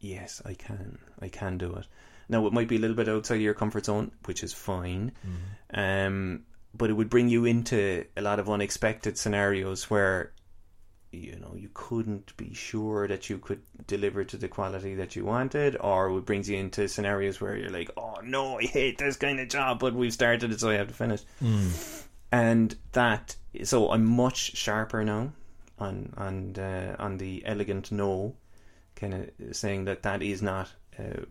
[0.00, 0.98] "Yes, I can.
[1.20, 1.86] I can do it."
[2.28, 5.12] Now it might be a little bit outside your comfort zone, which is fine.
[5.72, 6.44] Um,
[6.74, 10.32] but it would bring you into a lot of unexpected scenarios where
[11.10, 15.24] you know you couldn't be sure that you could deliver to the quality that you
[15.24, 19.16] wanted or it brings you into scenarios where you're like oh no i hate this
[19.16, 21.68] kind of job but we've started it so i have to finish Hmm.
[22.30, 25.32] and that so i'm much sharper now
[25.78, 28.34] on on uh, on the elegant no
[28.96, 31.22] kind of saying that that is not uh,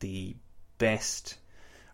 [0.00, 0.36] the
[0.78, 1.36] best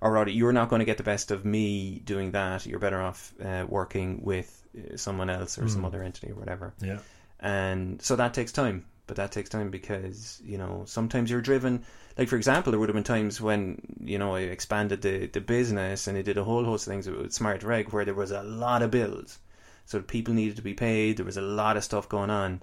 [0.01, 3.01] or rather you're not going to get the best of me doing that you're better
[3.01, 4.66] off uh, working with
[4.97, 5.87] someone else or some Mm.
[5.87, 6.99] other entity or whatever Yeah.
[7.41, 11.85] and so that takes time but that takes time because you know sometimes you're driven
[12.19, 15.41] like for example there would have been times when you know I expanded the, the
[15.41, 18.31] business and I did a whole host of things with Smarter Egg where there was
[18.33, 19.39] a lot of bills
[19.85, 22.63] so people needed to be paid there was a lot of stuff going on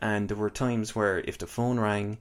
[0.00, 2.18] and there were times where if the phone rang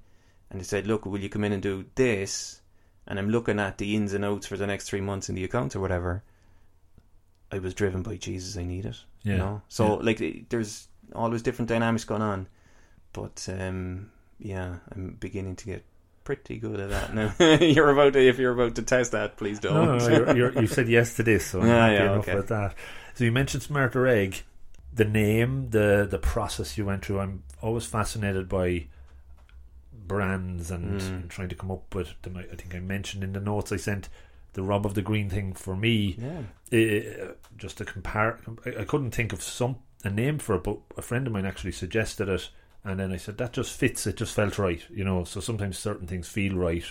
[0.49, 2.61] and they said look will you come in and do this
[3.05, 5.43] and I'm looking at the ins and outs for the next three months in the
[5.43, 6.23] account or whatever
[7.51, 9.31] I was driven by Jesus I need it Yeah.
[9.33, 10.05] you know so Yeah.
[10.05, 12.47] like there's always different dynamics going on
[13.13, 15.83] but um yeah i'm beginning to get
[16.25, 17.33] pretty good at that now
[17.65, 20.67] you're about to if you're about to test that please don't No, no, you're, you
[20.67, 22.35] said yes to this, so I'm Yeah, happy yeah, enough okay.
[22.35, 22.75] with that.
[23.15, 24.43] So you mentioned Smarter Egg,
[24.93, 27.19] the name, the the process you went through.
[27.21, 28.87] I'm always fascinated by
[29.93, 31.07] brands and, Mm.
[31.07, 32.37] and trying to come up with them.
[32.37, 34.09] I think I mentioned in the notes I sent
[34.57, 36.17] the Rob of the Green thing for me.
[36.19, 36.41] yeah
[36.73, 41.01] Uh, just to compare, I, couldn't think of some a name for it, but a
[41.01, 42.49] friend of mine actually suggested it,
[42.83, 44.07] and then I said that just fits.
[44.07, 45.23] It just felt right, you know.
[45.25, 46.83] So sometimes certain things feel right,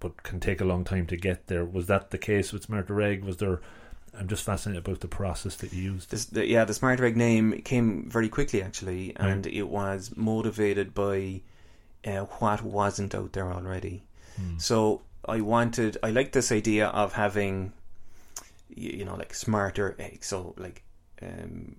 [0.00, 1.64] but can take a long time to get there.
[1.64, 3.24] Was that the case with Smarter Egg?
[3.24, 3.60] Was there?
[4.18, 6.10] I'm just fascinated about the process that you used.
[6.10, 10.92] this, the, yeah the Smarter Egg name came very quickly actually and it was motivated
[10.92, 11.40] by
[12.04, 14.04] uh, what wasn't out there already
[14.36, 14.58] Hmm.
[14.58, 17.72] So I wanted, I like this idea of having,
[18.68, 20.26] you, know, like smarter eggs.
[20.26, 20.82] So like,
[21.20, 21.76] um,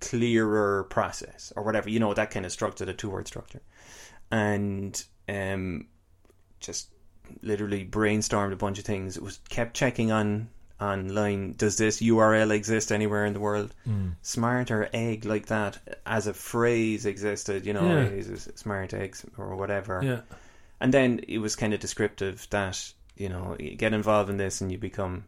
[0.00, 3.60] clearer process or whatever, you know, that kind of structure, the two word structure,
[4.30, 5.86] and um,
[6.60, 6.88] just
[7.42, 9.16] literally brainstormed a bunch of things.
[9.16, 10.48] It was kept checking on
[10.80, 11.54] online.
[11.56, 13.74] Does this URL exist anywhere in the world?
[13.88, 14.14] Mm.
[14.22, 17.64] Smarter egg like that as a phrase existed.
[17.64, 18.36] You know, Yeah.
[18.56, 20.00] smart eggs or whatever.
[20.02, 20.20] Yeah,
[20.80, 24.60] And then it was kind of descriptive that, you know, you get involved in this
[24.60, 25.24] and you become,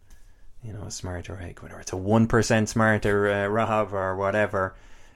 [0.62, 4.74] you know, a smarter egg, whatever it's a 1% smarter uh, Rahab or whatever.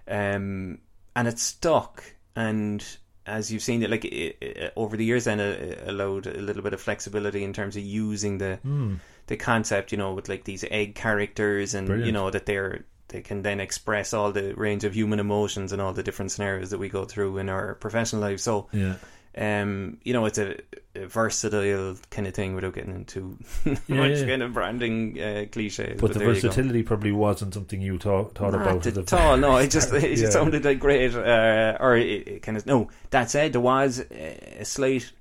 [0.09, 0.79] Um,
[1.17, 2.05] and it stuck.
[2.37, 2.85] And
[3.27, 6.63] as you've seen it, like it, it, over the years, then it allowed a little
[6.63, 8.99] bit of flexibility in terms of using the, mm.
[9.27, 13.23] the concept, you know, with like these egg characters and, you know, that they're, they
[13.23, 16.79] can then express all the range of human emotions and all the different scenarios that
[16.79, 18.97] we go through in our professional life So, yeah,
[19.37, 20.57] um, you know, it's a,
[20.95, 24.27] a versatile kind of thing without getting into Yeah, much yeah.
[24.27, 26.01] kind of branding uh, cliches.
[26.01, 26.49] But, the there you go.
[26.49, 29.37] versatility probably wasn't something you thought thought Not about at at all.
[29.37, 30.31] No, it just it Yeah.
[30.31, 31.15] sounded like great.
[31.15, 32.91] Uh, or it, it kind of no.
[33.11, 35.13] That said, there was a, a slight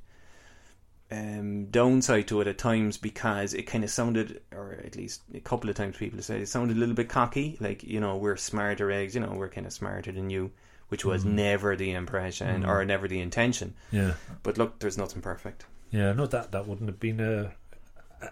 [1.11, 5.39] um, downside to it at times because it kind of sounded, or at least a
[5.39, 7.57] couple of times people said it sounded a little bit cocky.
[7.59, 9.15] Like you know, we're smarter eggs.
[9.15, 10.51] You know, we're kind of smarter than you,
[10.89, 11.31] which was Mhm.
[11.33, 12.67] never the impression Mhm.
[12.67, 13.73] or never the intention.
[13.91, 14.13] Yeah,
[14.43, 15.65] But look, there's nothing perfect.
[15.91, 16.11] yeah.
[16.13, 17.53] No, that that wouldn't have been a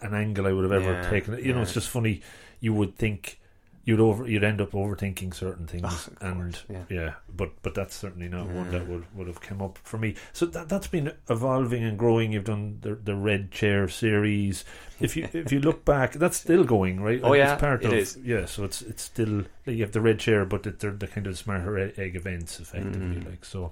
[0.01, 1.37] an angle I would have ever Yeah, taken.
[1.43, 2.21] You know, it's just funny.
[2.59, 3.39] You would think
[3.87, 6.83] you'd over you'd end up overthinking certain things, Oh, and course, yeah.
[6.89, 10.15] yeah, but but that's certainly not one that would, would have come up for me.
[10.33, 12.33] So that that's been evolving and growing.
[12.33, 14.65] You've done the the Red Chair series.
[14.99, 17.21] If you if you look back, that's still going, right?
[17.23, 18.17] Oh, Like, yeah, it's part it of is.
[18.21, 18.45] yeah.
[18.45, 21.37] So it's it's still you have the Red Chair, but it, they're the kind of
[21.37, 23.21] smarter egg events, effectively.
[23.21, 23.29] Mm.
[23.29, 23.71] Like so,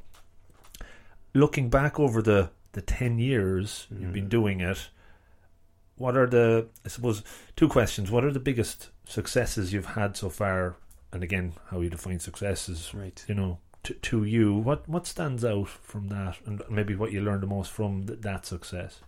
[1.33, 4.29] looking back over the the ten years you've been Mm.
[4.29, 4.89] doing it.
[5.97, 7.23] What are the I suppose
[7.55, 8.11] two questions?
[8.11, 10.75] What are the biggest successes you've had so far?
[11.11, 13.23] And again, how you define successes, Right.
[13.27, 17.21] you know, to, to you, what what stands out from that, and maybe what you
[17.21, 18.99] learned the most from th- that success?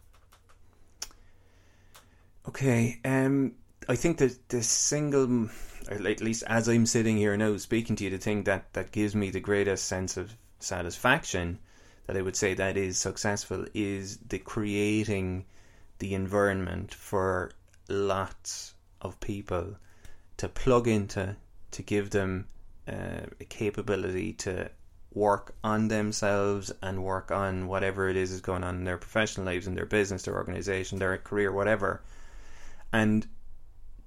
[2.48, 3.00] Okay.
[3.04, 3.54] Um,
[3.90, 5.50] I think that the single,
[5.90, 9.16] at least as I'm sitting here now speaking to you, the thing that that gives
[9.16, 11.60] me the greatest sense of satisfaction
[12.06, 15.46] that I would say that is successful is the creating
[16.00, 17.52] the environment for
[17.90, 19.76] lots of people
[20.38, 21.36] to plug into
[21.72, 22.48] to give them
[22.88, 24.70] uh, a capability to
[25.14, 29.46] work on themselves and work on whatever it is is going on in their professional
[29.46, 32.02] lives, in their business, their organization, their career, whatever.
[32.94, 33.26] And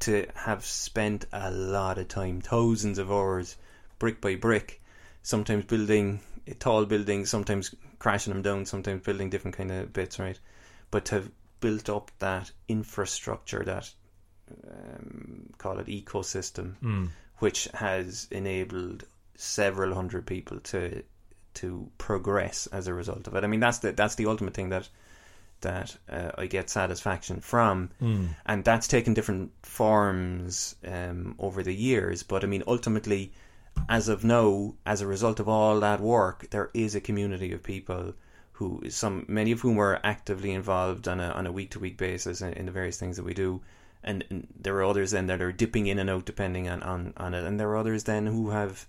[0.01, 3.57] to have spent a lot of time, thousands of hours,
[3.99, 4.81] brick by brick,
[5.23, 6.21] sometimes building
[6.59, 10.39] tall buildings, sometimes crashing them down, sometimes building different kind of bits, right?
[10.91, 13.93] But to have built up that infrastructure, that
[14.71, 17.09] um, call it ecosystem, Mm.
[17.39, 19.05] which has enabled
[19.37, 21.03] several hundred people to
[21.55, 23.43] to progress as a result of it.
[23.45, 24.89] I mean, that's the that's the ultimate thing that
[25.63, 28.29] that uh, I get satisfaction from, Mm.
[28.47, 32.23] and that's taken different forms um, over the years.
[32.23, 33.33] But I mean, ultimately,
[33.89, 37.63] as of now, as a result of all that work, there is a community of
[37.63, 38.15] people
[38.53, 41.97] who some many of whom are actively involved on a on a week to week
[41.99, 43.61] basis in, in the various things that we do.
[44.03, 47.13] And, and there are others then that are dipping in and out depending on, on,
[47.17, 48.87] on it, and there are others then who have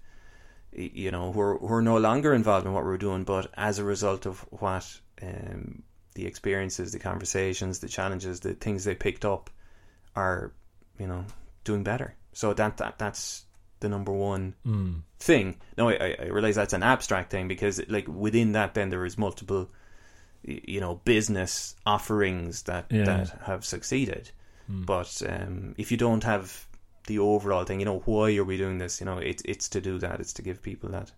[0.74, 3.78] you know, who are, who are no longer involved in what we're doing, but as
[3.78, 5.84] a result of what um,
[6.16, 9.50] the experiences, the conversations, the challenges, the things they picked up
[10.16, 10.54] are,
[10.98, 11.26] you know,
[11.66, 12.16] doing better.
[12.32, 13.44] So that, that that's
[13.82, 15.02] the number one Mm.
[15.20, 15.58] thing.
[15.78, 19.18] No, I, I realize that's an abstract thing because, like, within that, then there is
[19.18, 19.70] multiple,
[20.44, 23.04] you know, business offerings that Yeah.
[23.04, 24.32] that have succeeded.
[24.72, 24.86] Mm.
[24.86, 26.66] But um, if you don't have
[27.08, 29.00] the overall thing, you know, why are we doing this?
[29.02, 30.20] You know, it's it's to do that.
[30.20, 31.12] It's to give people that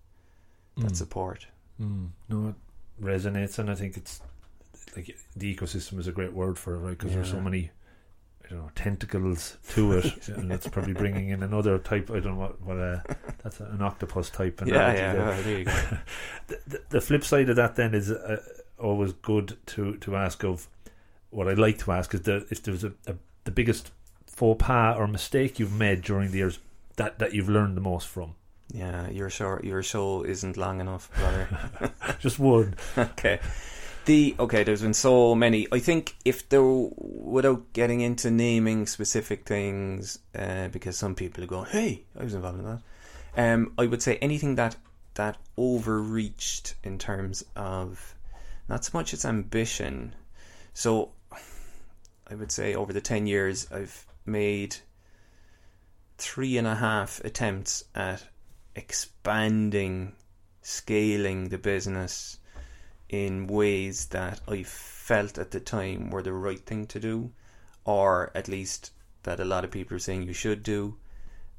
[0.77, 0.95] that Mm.
[0.95, 1.45] support.
[1.79, 2.09] Mm.
[2.29, 2.55] No, it
[3.03, 4.21] resonates, and I think it's
[4.95, 6.97] like the ecosystem is a great word for it, right?
[6.97, 7.43] Because there's so Yeah.
[7.43, 7.71] many,
[8.49, 12.09] you know, tentacles to it, and it's probably bringing in another type.
[12.09, 12.99] I don't know what what uh,
[13.43, 14.61] that's an octopus type.
[14.65, 15.13] Yeah, analogy yeah.
[15.13, 15.63] there.
[15.67, 16.03] there
[16.47, 18.41] the, the, the flip side of that then is uh,
[18.79, 20.67] always good to to ask of
[21.29, 23.91] what I like to ask is that if there was a, a the biggest
[24.25, 26.59] faux pas or mistake you've made during the years
[26.95, 28.35] that that you've learned the most from.
[28.73, 31.47] Yeah, your show your show isn't long enough, brother.
[32.19, 32.75] Just one.
[32.97, 33.39] okay.
[34.05, 35.67] The okay, there's been so many.
[35.71, 41.47] I think if there, without getting into naming specific things, uh, because some people are
[41.47, 42.81] going, "Hey, I was involved in that."
[43.35, 44.75] Um, I would say anything that
[45.13, 48.15] that overreached in terms of
[48.67, 50.15] not so much its ambition.
[50.73, 51.11] So,
[52.33, 54.77] I would say over the ten years, I've made
[56.17, 58.23] three and a half attempts at
[58.75, 60.13] expanding,
[60.63, 62.39] scaling the business
[63.07, 67.31] in ways that I felt at the time were the right thing to do,
[67.85, 68.89] or at least
[69.21, 70.97] that a lot of people are saying you should do,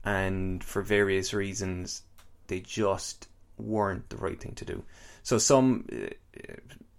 [0.05, 2.03] and for various reasons,
[2.49, 4.83] they just weren't the right thing to do.
[5.23, 6.09] So some uh,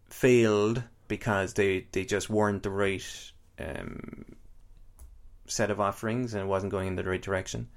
[0.07, 3.03] failed because they, they just weren't the right
[3.59, 4.25] um,
[5.47, 7.67] set of offerings and it wasn't going in the right direction,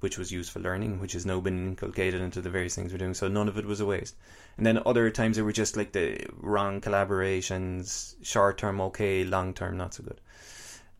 [0.00, 3.14] which was useful learning, which has now been inculcated into the various things we're doing.
[3.14, 4.16] So none of it was a waste.
[4.56, 9.54] And then other times they were just like the wrong collaborations, short term okay, long
[9.54, 10.20] term not so good.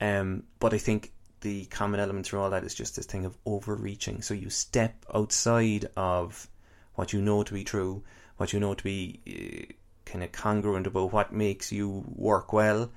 [0.00, 3.36] Um, but I think the common element through all that is just this thing of
[3.46, 4.22] overreaching.
[4.22, 6.48] So you step outside of
[6.94, 8.02] what you know to be true,
[8.36, 9.72] what you know to be uh,
[10.04, 12.90] kind of congruent about what makes you work well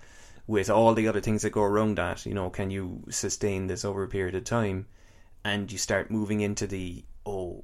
[0.50, 2.26] with all the other things that go around that.
[2.26, 4.88] You know, can you sustain this over a period of time?
[5.46, 7.64] And you start moving into the, oh,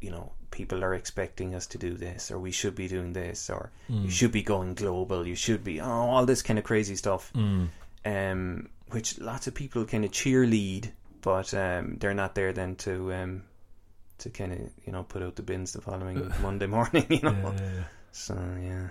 [0.00, 3.50] you know, people are expecting us to do this, or we should be doing this,
[3.50, 6.96] or you should be going global, you should be, oh, all this kind of crazy
[6.96, 7.30] stuff.
[7.34, 7.68] Mm.
[8.04, 13.12] Um, which lots of people kind of cheerlead, but um, they're not there then to
[13.12, 13.42] um,
[14.18, 17.06] to kind of you know put out the bins the following Monday morning.
[17.10, 17.84] You know, Yeah.
[18.10, 18.88] so yeah,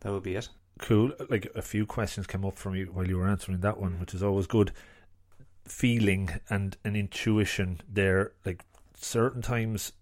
[0.00, 0.48] that would be it.
[0.80, 1.12] Cool.
[1.28, 4.14] Like a few questions came up from you while you were answering that one, which
[4.14, 4.72] is always good.
[5.66, 8.64] Feeling and an intuition there, like
[8.94, 9.92] certain times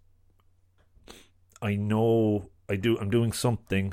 [1.61, 3.93] I know I do I'm doing something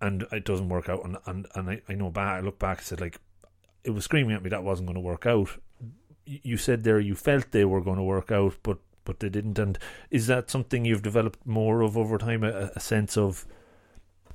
[0.00, 2.78] and it doesn't work out and and, and I, I know back I look back
[2.78, 3.20] and said like
[3.84, 5.50] it was screaming at me that wasn't going to work out.
[6.26, 9.58] You said there you felt they were going to work out, but but they didn't.
[9.58, 9.78] And
[10.10, 12.44] is that something you've developed more of over time?
[12.44, 13.46] A, a sense of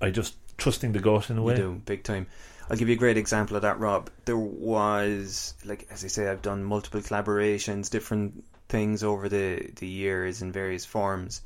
[0.02, 1.56] I just trusting the gut in a way.
[1.56, 2.28] do big time.
[2.70, 4.10] I'll give you a great example of that, Rob.
[4.26, 9.88] There was, like as I say, I've done multiple collaborations, different things over the the
[9.88, 11.42] years in various forms,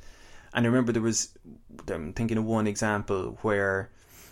[0.53, 1.29] and I remember there was.
[1.89, 3.89] I'm thinking of one example where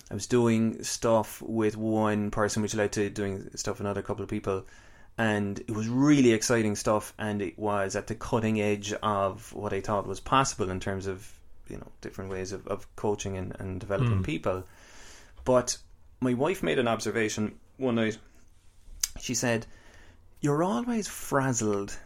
[0.10, 4.24] I was doing stuff with one person, which led to doing stuff with another couple
[4.24, 4.66] of people,
[5.18, 9.74] and it was really exciting stuff, and it was at the cutting edge of what
[9.74, 11.37] I thought was possible in terms of
[11.70, 14.26] you know different ways of, of coaching and, and developing Mm.
[14.26, 14.64] people.
[15.46, 15.78] But
[16.20, 18.18] my wife made an observation one night.
[19.20, 19.66] She said,
[20.42, 21.98] "You're always frazzled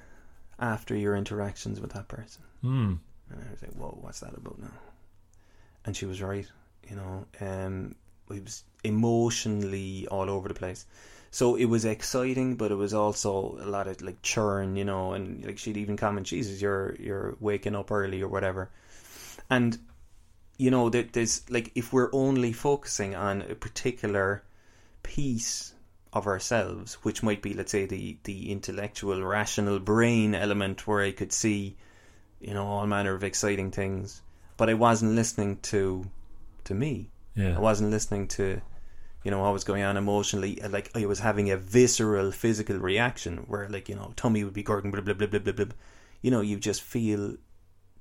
[0.59, 2.93] after your interactions with that person." Hmm.
[3.29, 4.73] And I was like, "Whoa, what's that about now?"
[5.85, 6.47] And she was right.
[6.89, 7.95] You know, um,
[8.29, 10.85] I was emotionally all over the place.
[11.33, 15.13] So it was exciting, but it was also a lot of like churn, you know,
[15.13, 18.69] and like she'd even comment, "Jesus, you're you're waking up early or whatever,"
[19.51, 19.77] and
[20.57, 24.43] you know, there, there's like if we're only focusing on a particular
[25.03, 25.73] piece
[26.13, 31.11] of ourselves, which might be, let's say, the the intellectual, rational brain element, where I
[31.11, 31.77] could see,
[32.39, 34.21] you know, all manner of exciting things,
[34.57, 36.05] but I wasn't listening to
[36.65, 37.09] to me.
[37.35, 37.55] Yeah.
[37.55, 38.61] I wasn't listening to,
[39.23, 40.61] you know, what was going on emotionally.
[40.69, 44.63] Like I was having a visceral physical reaction where, like, you know, tummy would be
[44.63, 45.75] gurgling, blah blah blah blah blah blah.
[46.21, 47.37] You know, you just feel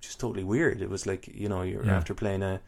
[0.00, 0.80] just totally weird.
[0.82, 1.96] It was like, you know, you're Yeah.
[1.96, 2.60] after playing a,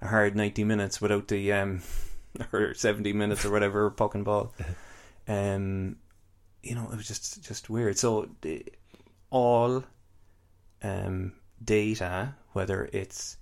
[0.00, 1.82] a hard ninety minutes without the um
[2.52, 4.52] or seventy minutes or whatever puck and ball.
[5.30, 5.96] Um,
[6.62, 7.98] you know, it was just just weird.
[7.98, 8.64] So the,
[9.30, 9.84] all
[10.82, 13.36] um data, whether it's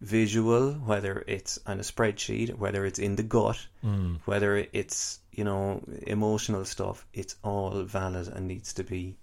[0.00, 4.16] visual, whether it's on a spreadsheet, whether it's in the gut, Hmm.
[4.26, 9.16] whether it's you know emotional stuff, it's all valid and needs to be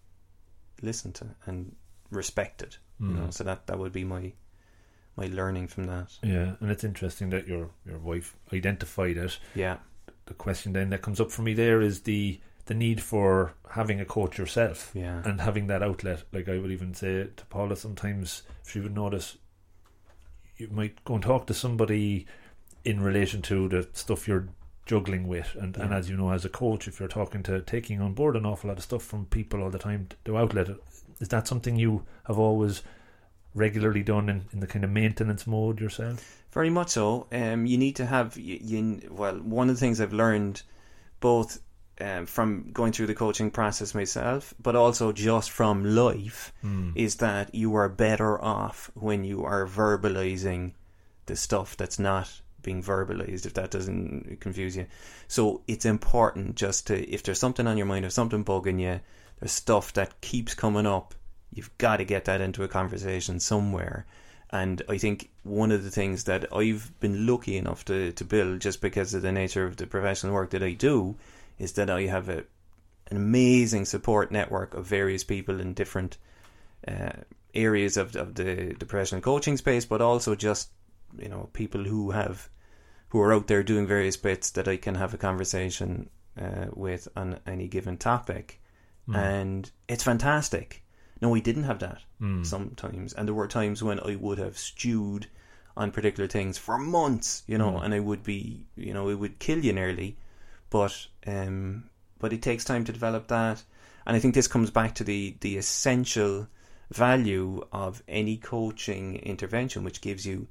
[0.81, 1.75] listened to and
[2.09, 2.77] respected.
[3.01, 3.15] You Mm.
[3.15, 4.33] know, so that that would be my
[5.17, 6.17] my learning from that.
[6.23, 9.39] Yeah, and it's interesting that your your wife identified it.
[9.55, 9.77] Yeah,
[10.25, 13.99] The question then that comes up for me there is the the need for having
[13.99, 16.23] a coach yourself yeah, and having that outlet.
[16.31, 19.37] Like I would even say to Paula, sometimes she would notice
[20.57, 22.25] you might go and talk to somebody
[22.85, 24.47] in relation to the stuff you're
[24.85, 28.01] juggling with, and, and as you know, as a coach, if you're talking to taking
[28.01, 30.83] on board an awful lot of stuff from people all the time to outlet it,
[31.21, 32.81] is that something you have always
[33.53, 36.43] regularly done in, in the kind of maintenance mode yourself?
[36.51, 37.27] Very much so.
[37.31, 39.09] Um, you need to have you, you.
[39.09, 40.63] Well, one of the things I've learned,
[41.19, 41.61] both
[41.99, 46.93] um, from going through the coaching process myself, but also just from life, Mm.
[46.95, 50.73] is that you are better off when you are verbalizing
[51.27, 53.45] the stuff that's not being verbalized.
[53.45, 54.87] If that doesn't confuse you,
[55.27, 58.99] so it's important just to if there's something on your mind, or something bugging you,
[59.41, 61.13] there's stuff that keeps coming up.
[61.53, 64.05] You've got to get that into a conversation somewhere.
[64.51, 68.61] And I think one of the things that I've been lucky enough to, to build,
[68.61, 71.15] just because of the nature of the professional work that I do,
[71.57, 72.43] is that I have a
[73.09, 76.17] an amazing support network of various people in different
[76.87, 77.11] uh,
[77.53, 80.69] areas of, of the, the professional coaching space, but also just
[81.19, 82.49] you know people who have
[83.09, 87.09] who are out there doing various bits that I can have a conversation uh, with
[87.15, 88.60] on any given topic,
[89.07, 89.15] Mm.
[89.15, 90.83] and it's fantastic.
[91.21, 92.45] No, we didn't have that Mm.
[92.45, 95.27] sometimes, and there were times when I would have stewed
[95.77, 97.83] on particular things for months, you know, Mm.
[97.85, 100.17] and I would be, you know, it would kill you nearly,
[100.69, 101.89] but um,
[102.19, 103.63] but it takes time to develop that,
[104.05, 106.47] and I think this comes back to the the essential
[106.91, 110.47] value of any coaching intervention, which gives you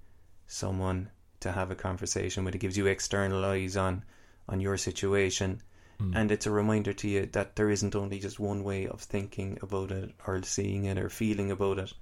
[0.47, 2.55] someone to have a conversation with.
[2.55, 4.05] It gives you external eyes on
[4.49, 5.63] on your situation,
[6.01, 6.17] Mm.
[6.17, 9.59] and it's a reminder to you that there isn't only just one way of thinking
[9.63, 11.93] about it or seeing it or feeling about it.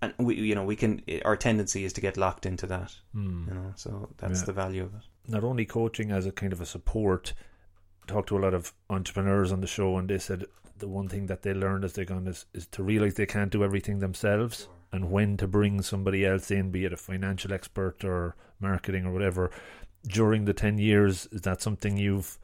[0.00, 1.02] And we, you know, we can.
[1.24, 2.94] Our tendency is to get locked into that.
[3.14, 3.48] Mm.
[3.48, 4.46] You know, so that's Yeah.
[4.46, 5.02] the value of it.
[5.30, 7.34] not only coaching as a kind of a support.
[8.06, 10.46] Talked to a lot of entrepreneurs on the show, and they said
[10.78, 13.50] the one thing that they learned as they're gone is, is to realize they can't
[13.52, 18.04] do everything themselves, and when to bring somebody else in, be it a financial expert
[18.04, 19.50] or marketing or whatever.
[20.06, 22.38] During the ten years, is that something you've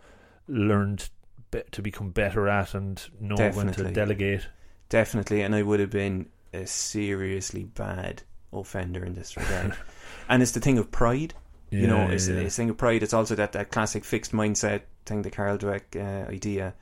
[0.48, 1.08] learned
[1.50, 4.48] be- to become better at and know when to delegate?
[4.88, 8.22] Definitely, and I would have been a seriously bad
[8.52, 9.76] offender in this regard.
[10.28, 11.34] and it's the thing of pride.
[11.70, 12.36] you know, it's, yeah.
[12.36, 13.02] a thing of pride.
[13.02, 16.74] It's also that, that classic fixed mindset thing, the Carol Dweck uh, idea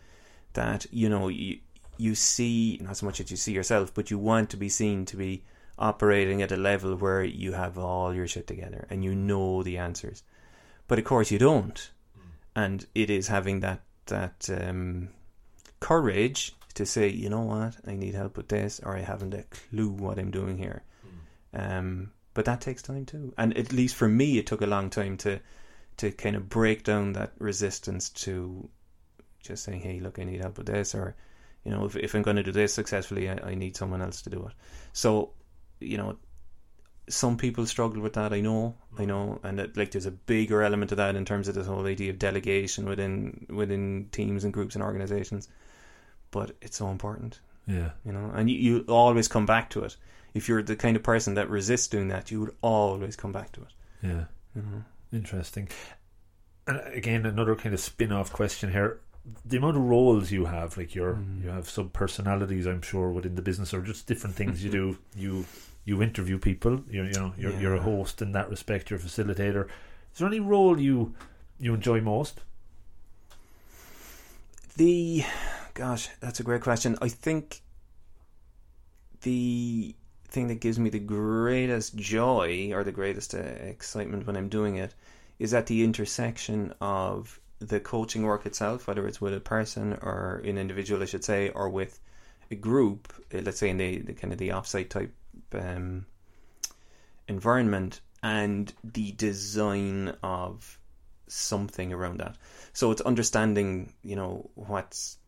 [0.53, 1.59] that, you know, you,
[1.97, 5.07] you see, not so much that you see yourself, but you want to be seen
[5.07, 5.45] to be
[5.79, 9.79] operating at a level where you have all your shit together and you know the
[9.79, 10.23] answers.
[10.89, 11.91] But of course you don't.
[12.55, 15.09] And it is having that, that um,
[15.81, 19.45] courage to say, you know what, I need help with this, or I haven't a
[19.45, 20.83] clue what I'm doing here.
[21.55, 24.91] Um, but that takes time too, and at least for me, it took a long
[24.91, 25.41] time to
[25.99, 28.69] to kind of break down that resistance to
[29.43, 31.15] just saying, "Hey, look, I need help with this," or
[31.65, 34.23] you know, if if I'm going to do this successfully, I, I need someone else
[34.23, 34.55] to do it.
[34.95, 35.33] So,
[35.81, 36.17] you know,
[37.09, 38.33] some people struggle with that.
[38.33, 41.49] I know, I know, and it, like there's a bigger element of that in terms
[41.49, 45.49] of this whole idea of delegation within within teams and groups and organizations.
[46.31, 47.91] but it's so important, Yeah.
[48.07, 49.97] you know, and you, you always come back to it.
[50.33, 53.53] If you're the kind of person that resists doing that, you would always come back
[53.53, 53.73] to it.
[54.03, 54.25] Yeah.
[54.57, 54.85] You know?
[55.13, 55.69] Interesting.
[56.67, 59.01] And again, another kind of spin-off question here:
[59.45, 61.43] the amount of roles you have, like your Mm.
[61.43, 64.97] you have sub personalities, I'm sure, within the business, or just different things you do.
[65.15, 65.45] You
[65.85, 66.83] you interview people.
[66.89, 68.91] You're you know you're you're a host in that respect.
[68.91, 69.67] You're a facilitator.
[70.13, 71.15] Is there any role you
[71.59, 72.41] you enjoy most?
[74.77, 75.25] The
[75.75, 76.97] gosh, that's a great question.
[77.03, 77.63] I think
[79.23, 79.95] the
[80.29, 84.77] thing that gives me the greatest joy or the greatest uh, excitement when I'm doing
[84.77, 84.95] it
[85.39, 90.41] is at the intersection of the coaching work itself, whether it's with a person or
[90.45, 92.01] an individual, I should say, or with
[92.51, 93.13] a group.
[93.35, 95.13] uh, Let's say in the, the kind of the offsite type
[95.55, 96.07] um,
[97.29, 100.79] environment, and the design of
[101.27, 102.37] something around that.
[102.73, 105.19] So it's understanding, you know, what's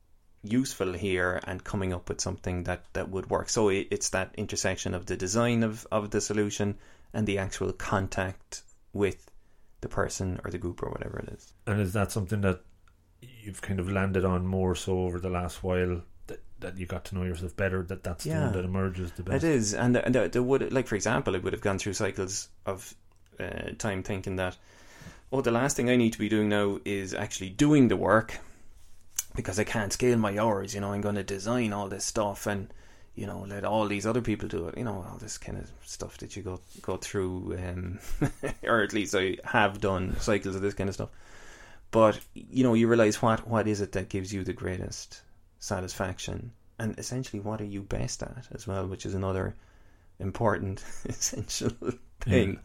[0.42, 3.48] useful here and coming up with something that, that would work.
[3.48, 6.76] So it, it's that intersection of the design of, of the solution
[7.12, 8.62] and the actual contact
[8.92, 9.30] with
[9.80, 11.52] the person or the group or whatever it is.
[11.66, 12.60] And is that something that
[13.20, 16.02] you've kind of landed on more so over the last while?
[16.64, 17.82] That, you got to know yourself better.
[17.82, 19.44] That that's the one that emerges the best.
[19.44, 22.48] It is, and and there would like for example, I would have gone through cycles
[22.64, 22.94] of
[23.38, 24.56] uh, time thinking that,
[25.30, 28.38] oh, the last thing I need to be doing now is actually doing the work,
[29.34, 30.74] because I can't scale my hours.
[30.74, 32.72] You know, I'm going to design all this stuff and
[33.14, 34.78] you know let all these other people do it.
[34.78, 37.98] You know, all this kind of stuff that you go go through, um,
[38.62, 41.10] or at least I have done cycles of this kind of stuff.
[41.90, 45.20] But you know, you realize what what is it that gives you the greatest
[45.64, 49.54] satisfaction and essentially what are you best at as well, which is another
[50.18, 51.70] important essential
[52.20, 52.58] thing.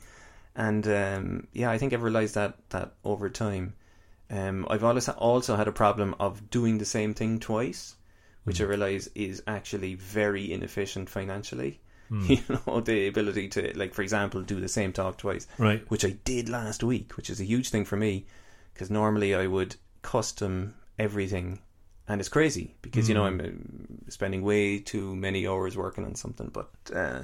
[0.55, 3.73] And um, yeah, I think I've realised that that over time.
[4.31, 7.95] Um, I've always also had a problem of doing the same thing twice,
[8.43, 11.79] which I realise is actually very inefficient financially.
[12.09, 12.25] Hmm.
[12.33, 15.83] You know, the ability to, like, for example, do the same talk twice Right.
[15.91, 18.25] which I did last week, which is a huge thing for me
[18.73, 21.59] because normally I would custom everything,
[22.09, 26.15] and it's crazy because you know I'm uh, spending way too many hours working on
[26.15, 26.49] something.
[26.51, 27.23] But uh,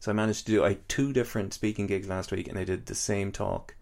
[0.00, 2.84] so I managed to do I two different speaking gigs last week, and I did
[2.86, 3.74] the same talk,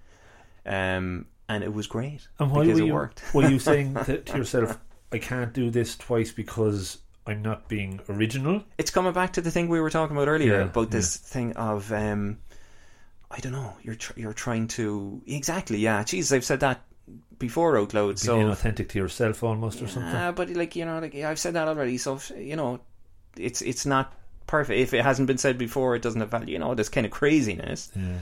[0.67, 3.23] um, and it was great And why because were it you worked.
[3.35, 4.79] were you saying to, to yourself,
[5.11, 8.63] "I can't do this twice because I'm not being original"?
[8.79, 11.53] it's coming back to the thing we were talking about earlier Yeah, about this thing
[11.57, 12.39] of um,
[13.31, 13.73] I don't know.
[13.83, 16.05] You're tr- you're trying to exactly yeah.
[16.05, 16.83] Jesus, I've said that
[17.39, 18.19] before out loud.
[18.19, 20.13] So being authentic to yourself, almost, or something.
[20.13, 21.99] Yeah, but like you know, like I've said that already.
[21.99, 22.81] So you know,
[23.37, 24.13] it's it's not
[24.47, 24.79] perfect.
[24.79, 26.53] If it hasn't been said before, it doesn't have value.
[26.55, 27.91] You know, this kind of craziness.
[27.97, 28.19] Yeah.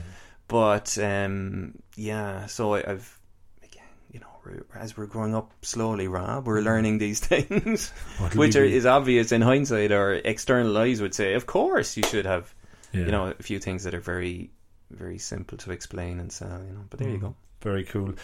[0.47, 3.17] But um, yeah, so I, I've
[3.63, 4.27] again, you know,
[4.75, 7.89] as we're growing up slowly, Rob, we're learning these things,
[8.35, 12.25] which are, is obvious in hindsight, or external eyes would say, of course, you should
[12.25, 12.53] have,
[12.91, 13.05] Yeah.
[13.05, 14.51] you know, a few things that are very,
[14.89, 16.61] very simple to explain and sell.
[16.67, 17.21] You know, but there you Mm.
[17.21, 17.35] go.
[17.61, 18.15] Very cool.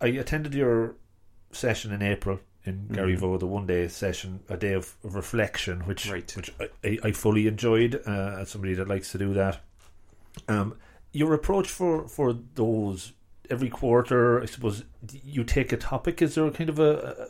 [0.00, 0.96] I attended your
[1.52, 2.96] session in April in Mhm.
[2.96, 6.34] Garryvoe, the one day session, a day of, of reflection, which Right.
[6.36, 9.60] which I, I, I fully enjoyed uh, as somebody that likes to do that.
[10.48, 10.76] Um,
[11.12, 13.12] your approach for, for those
[13.50, 16.22] every quarter, I suppose, you take a topic.
[16.22, 17.28] Is there kind of a,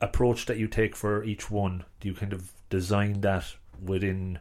[0.00, 1.84] a approach that you take for each one?
[2.00, 4.38] Do you kind of design that within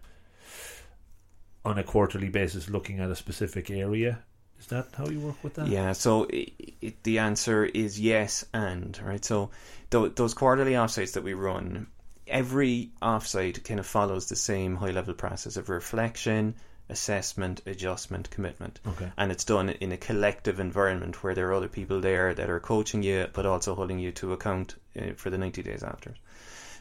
[1.63, 4.23] on a quarterly basis, looking at a specific area?
[4.61, 5.67] Is that how you work with that?
[5.67, 6.45] Yeah, so i
[6.83, 9.25] i the answer is yes and, right?
[9.25, 9.49] So
[9.89, 11.87] th- those quarterly offsites that we run,
[12.27, 16.53] every offsite kind of follows the same high level process of reflection,
[16.89, 18.79] assessment, adjustment, commitment.
[18.85, 19.11] Okay.
[19.17, 22.59] And it's done in a collective environment where there are other people there that are
[22.59, 26.13] coaching you, but also holding you to account uh, for the 90 days after.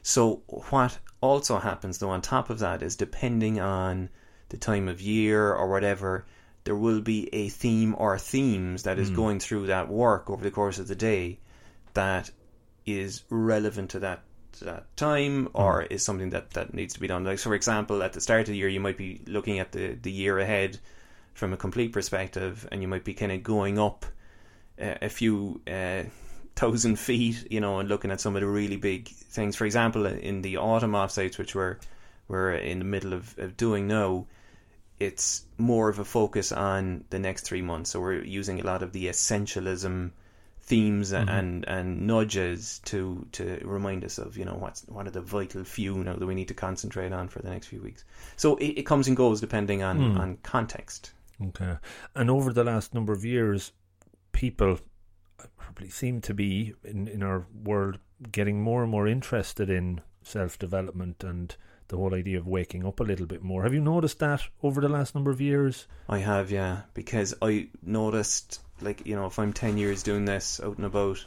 [0.02, 4.10] So, what also happens though, on top of that, is depending on
[4.50, 6.26] the time of year or whatever,
[6.64, 10.50] there will be a theme or themes that is going through that work over the
[10.50, 11.38] course of the day
[11.94, 12.30] that
[12.86, 17.06] is relevant to that to that time or is something that, that needs to be
[17.06, 17.24] done.
[17.24, 19.72] Like so for example, at the start of the year you might be looking at
[19.72, 20.78] the, the year ahead
[21.34, 24.04] from a complete perspective and you might be kind of going up
[24.80, 26.02] uh, a few uh,
[26.56, 29.56] thousand feet, you know, and looking at some of the really big things.
[29.56, 31.78] For example, in the autumn offsites, which we're
[32.28, 34.26] we're in the middle of, of doing now,
[35.00, 37.90] it's more of a focus on the next three months.
[37.90, 40.12] So we're using a lot of the essentialism
[40.60, 41.28] themes mm-hmm.
[41.28, 45.64] and and nudges to to remind us of you know what's what are the vital
[45.64, 48.04] few now that we need to concentrate on for the next few weeks.
[48.36, 50.20] So it, it comes and goes depending on hmm.
[50.20, 51.12] on context.
[51.48, 51.76] Okay.
[52.14, 53.72] And over the last number of years,
[54.32, 54.78] people
[55.40, 57.98] uh, probably seem to be in, in our world
[58.30, 61.56] getting more and more interested in self development and
[61.90, 63.64] the whole idea of waking up a little bit more.
[63.64, 65.86] Have you noticed that over the last number of years?
[66.08, 70.60] I have, yeah, because I noticed, like, you know, if I'm 10 years doing this
[70.64, 71.24] out and about,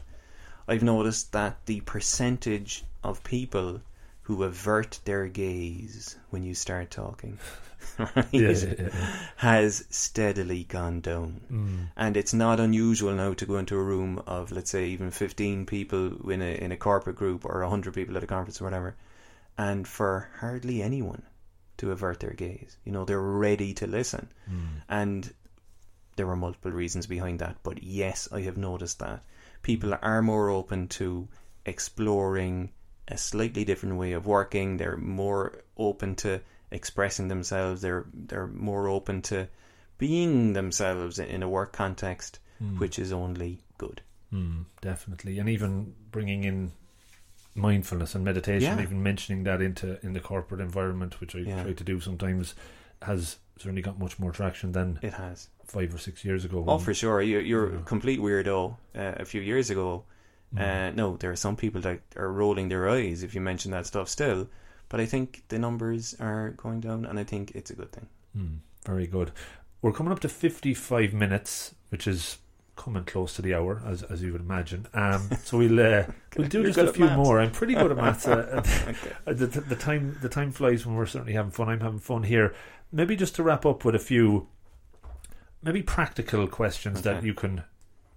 [0.68, 3.82] I've noticed that the percentage of people
[4.24, 7.38] who avert their gaze when you start talking
[8.00, 8.90] right, Yeah, yeah, yeah.
[9.36, 11.42] has steadily gone down.
[11.52, 11.88] Mm.
[11.98, 15.66] And it's not unusual now to go into a room of, let's say, even 15
[15.66, 18.96] people in a, in a corporate group or 100 people at a conference or whatever,
[19.58, 21.24] and for hardly anyone
[21.78, 22.78] to avert their gaze.
[22.84, 24.30] You know, they're ready to listen.
[24.50, 24.82] Mm.
[24.90, 25.34] And
[26.16, 27.58] there were multiple reasons behind that.
[27.64, 29.24] But yes, I have noticed that.
[29.62, 31.28] People are more open to
[31.66, 32.72] exploring
[33.08, 34.78] a slightly different way of working.
[34.78, 36.42] They're more open to
[36.72, 37.82] expressing themselves.
[37.82, 39.48] They're they're more open to
[39.98, 42.80] being themselves in a work context, Mm.
[42.80, 44.02] which is only good.
[44.32, 46.72] Mm, definitely, and even bringing in
[47.56, 48.84] mindfulness and meditation, Yeah.
[48.84, 51.64] even mentioning that into in the corporate environment, which I Yeah.
[51.64, 52.56] try to do sometimes,
[53.02, 55.50] has certainly got much more traction than It has.
[55.66, 56.64] five or six years ago.
[56.68, 57.22] Oh, for sure.
[57.22, 58.78] You're, you're a complete weirdo.
[58.96, 60.04] Uh, a few years ago,
[60.56, 60.60] Mm.
[60.62, 63.86] uh, no, there are some people that are rolling their eyes if you mention that
[63.86, 64.50] stuff still.
[64.90, 68.08] But I think the numbers are going down, and I think it's a good thing.
[68.38, 69.32] Mm, very good.
[69.82, 72.38] We're coming up to 55 minutes, which is
[72.76, 74.88] coming close to the hour, as as you would imagine.
[74.94, 76.06] Um, so we'll uh,
[76.38, 77.18] we'll do You're just a few maths.
[77.18, 77.40] more.
[77.40, 78.28] I'm pretty good at maths.
[78.28, 79.12] Uh, Okay.
[79.28, 81.70] uh, the, the time the time flies when we're certainly having fun.
[81.70, 82.54] I'm having fun here.
[82.92, 84.48] Maybe just to wrap up with a few,
[85.62, 87.64] maybe practical questions that you can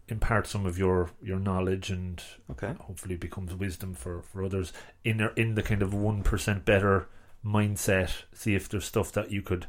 [0.09, 2.75] impart some of your your knowledge and Okay.
[2.81, 4.73] hopefully becomes wisdom for for others
[5.05, 7.09] in their- in the kind of one percent better
[7.45, 8.23] mindset.
[8.33, 9.67] See if there's stuff that you could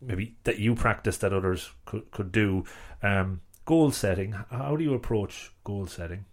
[0.00, 2.64] maybe that you practice that others could could do.
[3.02, 4.32] Um, goal setting.
[4.32, 6.24] How do you approach goal setting?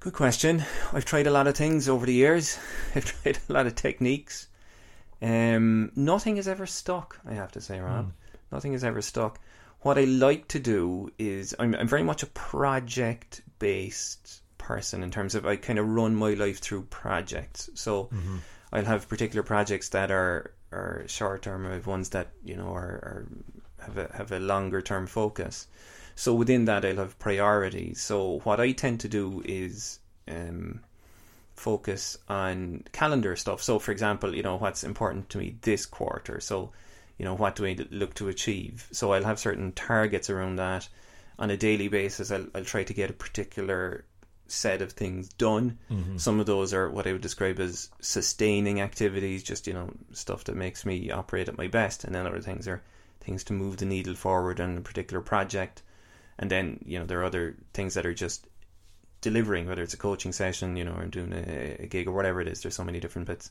[0.00, 0.64] Good question.
[0.92, 2.58] I've tried a lot of things over the years.
[2.94, 4.48] I've tried a lot of techniques.
[5.20, 7.18] Um, nothing has ever stuck.
[7.24, 8.08] I have to say, Rob.
[8.08, 8.12] Mm.
[8.50, 9.38] Nothing has ever stuck.
[9.82, 15.10] What I like to do is I'm, I'm very much a project based person in
[15.10, 17.70] terms of I kind of run my life through projects.
[17.74, 18.38] So Mhm.
[18.72, 21.66] I'll have particular projects that are are short term.
[21.66, 23.26] I have ones that you know are, are
[23.84, 25.66] have a have a longer term focus.
[26.14, 28.00] So within that, I'll have priorities.
[28.00, 30.80] So what I tend to do is um,
[31.54, 33.62] focus on calendar stuff.
[33.62, 36.40] So for example, you know what's important to me this quarter.
[36.40, 36.72] So
[37.18, 38.88] you know what do I look to achieve.
[38.92, 40.88] So I'll have certain targets around that
[41.38, 42.30] on a daily basis.
[42.30, 44.04] I'll I'll try to get a particular
[44.48, 45.78] set of things done.
[45.90, 46.20] Mhm.
[46.20, 50.44] Some of those are what I would describe as sustaining activities, just you know stuff
[50.44, 52.82] that makes me operate at my best, and then other things are
[53.22, 55.82] things to move the needle forward on a particular project,
[56.38, 58.46] and then you know there are other things that are just
[59.20, 62.40] delivering, whether it's a coaching session, you know, or doing a, a gig or whatever
[62.40, 62.60] it is.
[62.60, 63.50] There's so many different bits.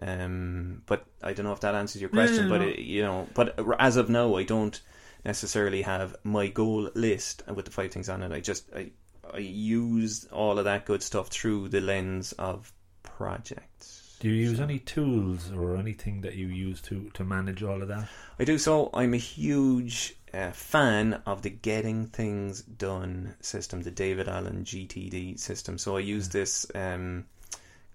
[0.00, 2.44] Um, but I don't know if that answers your question.
[2.44, 2.68] yeah, but no.
[2.68, 4.80] it, you know, but as of now, I don't
[5.24, 8.32] necessarily have my goal list with the five things on it.
[8.32, 8.90] I just I
[9.32, 14.01] I use all of that good stuff through the lens of projects.
[14.22, 17.82] Do you use So- any tools or anything that you use to to manage all
[17.82, 18.08] of that?
[18.38, 18.88] I do so.
[18.94, 25.38] I'm a huge uh, fan of the Getting Things Done system, the David Allen GTD
[25.40, 25.76] system.
[25.76, 27.26] So I use this um,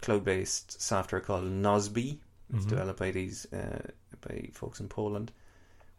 [0.02, 2.18] cloud-based software called Nozbe.
[2.54, 2.70] It's Mhm.
[2.70, 3.88] developed by these uh,
[4.20, 5.32] by folks in Poland,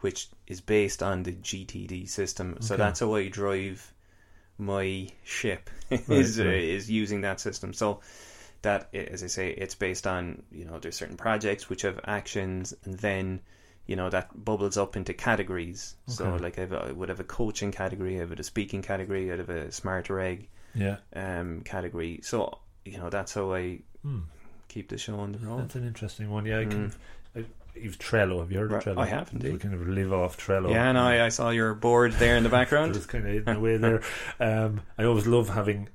[0.01, 2.59] which is based on the GTD system.
[2.61, 3.95] So that's how I drive
[4.59, 6.47] my ship is right.
[6.47, 7.72] Uh, is using that system.
[7.72, 8.01] So
[8.62, 12.74] that, as I say, it's based on you know there's certain projects which have actions,
[12.84, 13.40] and then
[13.86, 15.94] you know that bubbles up into categories.
[16.06, 19.32] So like I, have I would have a coaching category, I have a speaking category,
[19.32, 20.96] I have a smarter egg Yeah.
[21.14, 22.20] um, category.
[22.22, 24.20] So you know that's how I Hmm.
[24.68, 25.62] keep the show on the road.
[25.62, 26.46] That's an interesting one.
[26.46, 26.90] Yeah, I can.
[26.90, 26.94] Mm.
[27.36, 27.44] I,
[27.74, 28.40] you've Trello.
[28.40, 28.98] Have you heard of Trello?
[28.98, 29.52] I have, indeed.
[29.52, 30.70] We kind of live off Trello.
[30.70, 32.94] Yeah, no, I, I saw your board there in the background.
[32.94, 34.02] Just kind of hidden away there.
[34.40, 35.88] Um, I always love having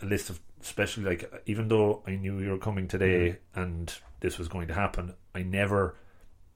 [0.00, 3.60] a list of, especially like, even though I knew you were coming today Mm-hmm.
[3.60, 5.96] and this was going to happen, I never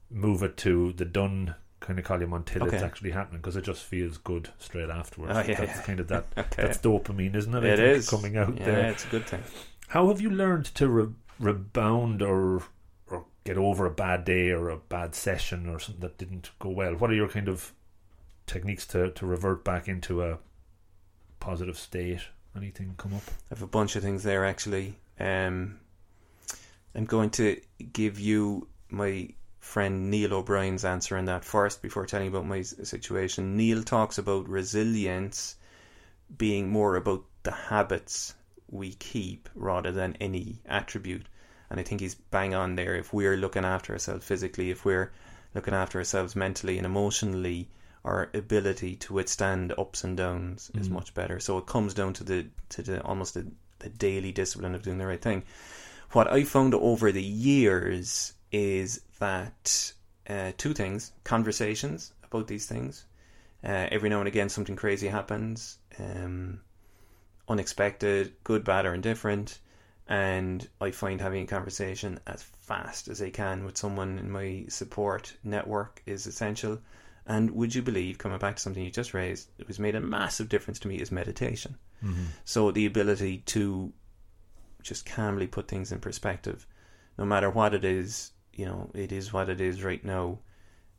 [0.09, 3.83] move it to the done kind of column until it's actually happening because it just
[3.83, 5.33] feels good straight afterwards.
[5.35, 5.81] Oh, yeah, that's yeah.
[5.83, 6.25] kind of that.
[6.37, 6.63] Okay.
[6.63, 7.63] That's dopamine, isn't it?
[7.63, 8.89] I It is coming out yeah, there.
[8.91, 9.43] it's a good thing.
[9.89, 12.63] How have you learned to re- rebound or
[13.09, 16.69] or get over a bad day or a bad session or something that didn't go
[16.69, 16.95] well?
[16.95, 17.73] What are your kind of
[18.47, 20.39] techniques to, to revert back into a
[21.39, 22.21] positive state?
[22.57, 23.21] Anything come up?
[23.27, 24.95] I have a bunch of things there actually.
[25.19, 25.79] Um,
[26.95, 27.61] I'm going to
[27.93, 29.29] give you my
[29.59, 33.57] friend Neil O'Brien's answer on that first before telling you about my situation.
[33.57, 35.55] Neil talks about resilience
[36.37, 38.33] being more about the habits
[38.69, 41.27] we keep rather than any attribute.
[41.69, 42.95] And I think he's bang on there.
[42.95, 45.11] If we're looking after ourselves physically, if we're
[45.53, 47.69] looking after ourselves mentally and emotionally,
[48.07, 50.93] our ability to withstand ups and downs is Mm.
[50.97, 51.37] much better.
[51.39, 52.39] So it comes down to the
[52.69, 53.43] to the almost the,
[53.79, 55.43] the daily discipline of doing the right thing.
[56.15, 59.93] What I found over the years is that
[60.29, 63.05] uh, two things: conversations about these things.
[63.63, 66.59] Uh, every now and again, something crazy happens, um,
[67.47, 69.59] unexpected, good, bad, or indifferent,
[70.07, 74.65] and I find having a conversation as fast as I can with someone in my
[74.69, 76.79] support network is essential.
[77.27, 79.99] And would you believe, coming back to something you just raised, it was made a
[79.99, 81.77] massive difference to me is meditation.
[82.03, 82.23] Mm-hmm.
[82.45, 83.91] So the ability to
[84.81, 86.65] just calmly put things in perspective,
[87.17, 90.39] no matter what it is, you know, it is what it is right now.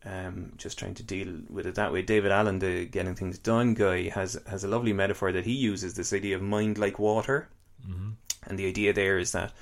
[0.04, 2.02] Um, just trying to deal with it that way.
[2.02, 5.94] David Allen, the getting things done guy, has has a lovely metaphor that he uses.
[5.94, 7.48] This idea of mind like water,
[7.88, 8.10] Mm-hmm.
[8.46, 9.52] and the idea there is that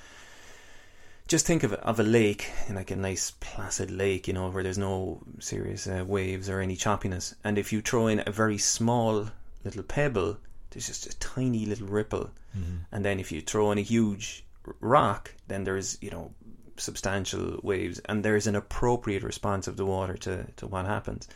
[1.27, 4.77] just think of of a lake, like a nice placid lake, you know, where there's
[4.77, 7.35] no serious uh, waves or any choppiness.
[7.43, 9.29] And if you throw in a very small
[9.63, 10.37] little pebble,
[10.69, 12.31] there's just a tiny little ripple.
[12.57, 12.77] Mm-hmm.
[12.91, 14.45] And then if you throw in a huge
[14.79, 16.31] rock, then there's you know
[16.77, 21.27] substantial waves, and there's an appropriate response of the water to to what happens.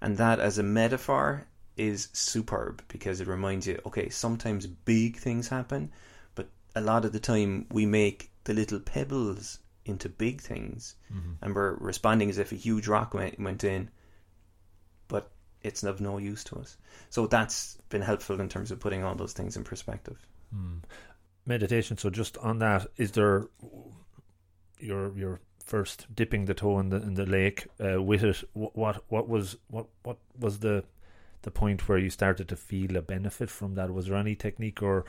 [0.00, 5.48] And that, as a metaphor, is superb because it reminds you, okay, sometimes big things
[5.48, 5.92] happen,
[6.34, 11.32] but a lot of the time we make the little pebbles into big things, Mm-hmm.
[11.42, 13.90] and we're responding as if a huge rock went, went in,
[15.08, 15.30] but
[15.62, 16.76] it's of no use to us.
[17.10, 20.18] So that's been helpful in terms of putting all those things in perspective.
[20.54, 20.80] Mm.
[21.46, 21.96] Meditation.
[21.98, 23.46] So just on that, is there
[24.78, 28.36] your your first dipping the toe in the in the lake uh, with it?
[28.54, 30.84] wh- What what was what what was the
[31.42, 33.90] the point where you started to feel a benefit from that?
[33.92, 35.04] Was there any technique or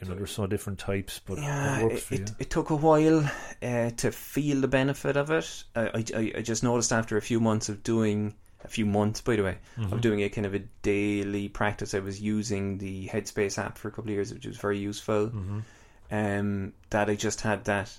[0.00, 3.20] you know there's so different types, but yeah, it, it, it took a while
[3.62, 5.64] uh, to feel the benefit of it.
[5.74, 9.36] I, I, I just noticed after a few months of doing, a few months by
[9.36, 9.92] the way, Mhm.
[9.92, 11.94] of doing a kind of a daily practice.
[11.94, 15.28] I was using the Headspace app for a couple of years, which was very useful.
[15.28, 15.62] Mhm.
[16.10, 17.90] Um, that I just had that,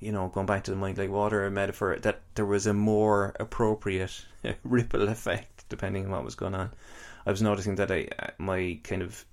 [0.00, 3.34] you know, going back to the mind like water metaphor, that there was a more
[3.38, 4.24] appropriate
[4.64, 6.70] ripple effect depending on what was going on.
[7.26, 9.24] I was noticing that I uh, my kind of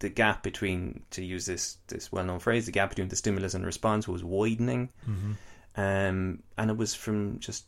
[0.00, 3.54] the gap between to use this this well known phrase, the gap between the stimulus
[3.54, 4.90] and response was widening.
[5.08, 5.36] Mhm.
[5.76, 7.64] Um, and it was from just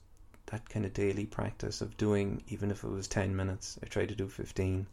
[0.46, 4.06] that kind of daily practice of doing, even if it was 10 minutes, I try
[4.06, 4.86] to do 15.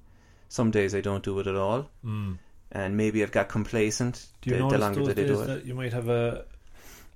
[0.50, 2.38] Some days I don't do it at all, Mm.
[2.74, 5.42] and maybe I've got complacent Do you the, the notice longer those that I do
[5.42, 5.46] it.
[5.48, 6.46] that you might have a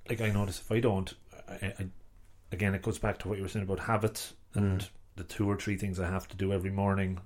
[0.09, 1.13] like I notice if I don't,
[1.47, 1.88] I, I,
[2.51, 4.89] again it goes back to what you were saying about habits and Mm.
[5.17, 7.20] the two or three things I have to do every morning.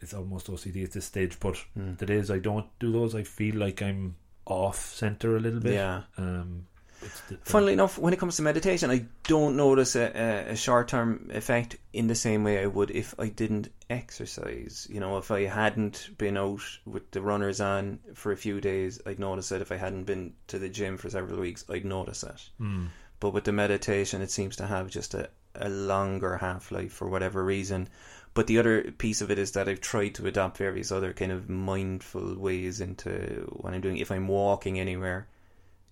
[0.00, 1.96] It's almost OCD at this stage, but Mm.
[1.98, 4.16] the days I don't do those, I feel like I'm
[4.46, 5.74] off center a little bit.
[5.74, 6.02] Yeah.
[6.18, 6.66] Um,
[7.00, 10.56] the, the- Funnily enough, when it comes to meditation, I don't notice a, a, a
[10.56, 14.86] short term effect in the same way I would if I didn't exercise.
[14.90, 19.00] You know, if I hadn't been out with the runners on for a few days,
[19.06, 19.62] I'd notice it.
[19.62, 22.48] If I hadn't been to the gym for several weeks, I'd notice it.
[22.60, 22.88] Mm.
[23.20, 27.08] But with the meditation, it seems to have just a, a longer half life for
[27.08, 27.88] whatever reason.
[28.34, 31.30] But the other piece of it is that I've tried to adopt various other kind
[31.30, 33.98] of mindful ways into what I'm doing.
[33.98, 35.28] If I'm walking anywhere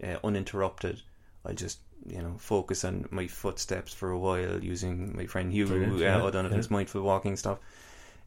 [0.02, 1.02] uh, uninterrupted,
[1.46, 5.66] I just you know focus on my footsteps for a while using my friend Hugh
[5.68, 6.56] Brilliant, uh, yeah, done yeah.
[6.56, 7.58] his mindful walking stuff.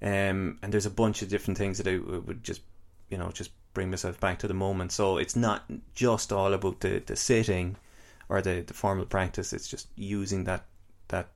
[0.01, 2.61] Um, and there's a bunch of different things that I would just
[3.09, 4.93] you know just bring myself back to the moment.
[4.93, 7.75] So it's not just all about the the sitting
[8.29, 9.51] or the the formal practice.
[9.51, 10.65] It's just using that
[11.09, 11.27] that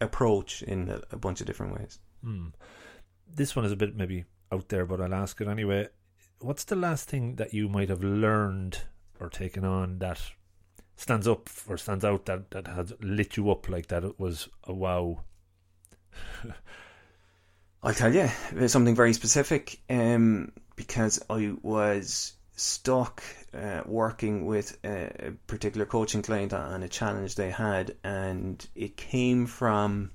[0.00, 1.98] approach in a, a bunch of different ways.
[2.24, 2.52] Mm.
[3.32, 5.88] This one is a bit maybe out there, but I'll ask it anyway.
[6.40, 8.78] What's the last thing that you might have learned
[9.20, 10.20] or taken on that
[10.96, 14.04] stands up or stands out that, that has lit you up like that?
[14.04, 15.22] It was a wow.
[17.82, 18.28] I'll tell you
[18.68, 23.22] something very specific um, because I was stuck
[23.52, 29.46] uh, working with a particular coaching client on a challenge they had, and it came
[29.46, 30.10] from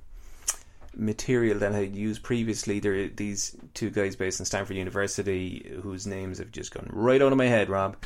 [0.95, 2.79] material that I had used previously.
[2.79, 7.21] There are these two guys based in Stanford University whose names have just gone right
[7.21, 7.97] out of my head, Rob.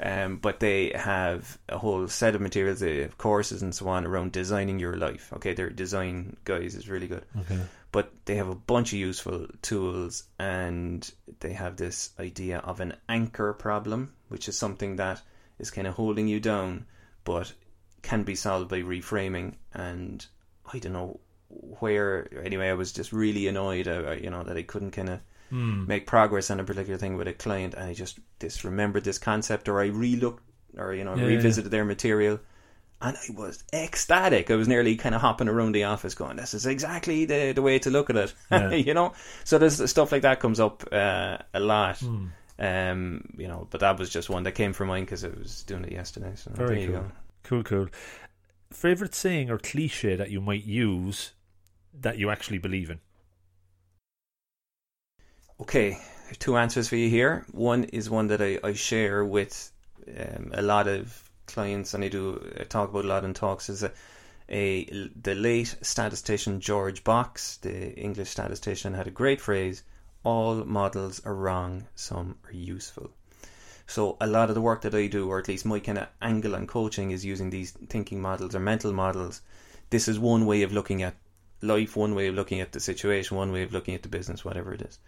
[0.00, 4.04] Um, but they have a whole set of materials, they have courses and so on
[4.04, 5.32] around designing your life.
[5.34, 7.60] Okay, their design guys is really good Okay.
[7.92, 11.08] but they have a bunch of useful tools and
[11.38, 15.22] they have this idea of an anchor problem which is something that
[15.60, 16.86] is kind of holding you down
[17.22, 17.52] but
[18.02, 20.26] can be solved by reframing and
[20.72, 21.20] i don't know
[21.80, 25.20] where anyway i was just really annoyed uh, you know that i couldn't kind of
[25.52, 25.86] Mm.
[25.86, 29.68] make progress on a particular thing with a client and I just disremembered this concept
[29.68, 30.38] or I relooked
[30.76, 32.40] or you know Yeah, yeah, revisited their material
[33.02, 34.50] and I was ecstatic.
[34.50, 37.60] I was nearly kind of hopping around the office, going, "This is exactly the the
[37.62, 38.70] way to look at it," Yeah.
[38.72, 39.12] you know.
[39.44, 41.98] So there's stuff like that comes up uh, a lot.
[41.98, 42.26] Hmm.
[42.58, 45.62] Um, you know, but that was just one that came from mind because I was
[45.64, 46.32] doing it yesterday.
[46.36, 47.00] So Very there you cool.
[47.02, 47.10] go.
[47.44, 47.88] Cool, cool.
[48.72, 51.32] Favorite saying or cliche that you might use
[52.00, 53.00] that you actually believe in?
[55.60, 55.98] Okay,
[56.38, 57.46] two answers for you here.
[57.52, 59.70] One is one that I, I share with
[60.08, 63.68] um, a lot of clients, and I do uh, talk about a lot in talks.
[63.68, 63.92] Is a,
[64.48, 64.84] a
[65.22, 69.84] the late statistician George Box, the English statistician, had a great phrase:
[70.24, 73.10] "All models are wrong, some are useful."
[73.86, 76.08] So a lot of the work that I do, or at least my kind of
[76.20, 79.42] angle on coaching, is using these thinking models or mental models.
[79.90, 81.14] This is one way of looking at
[81.64, 84.44] life, one way of looking at the situation, one way of looking at the business,
[84.44, 84.98] whatever it is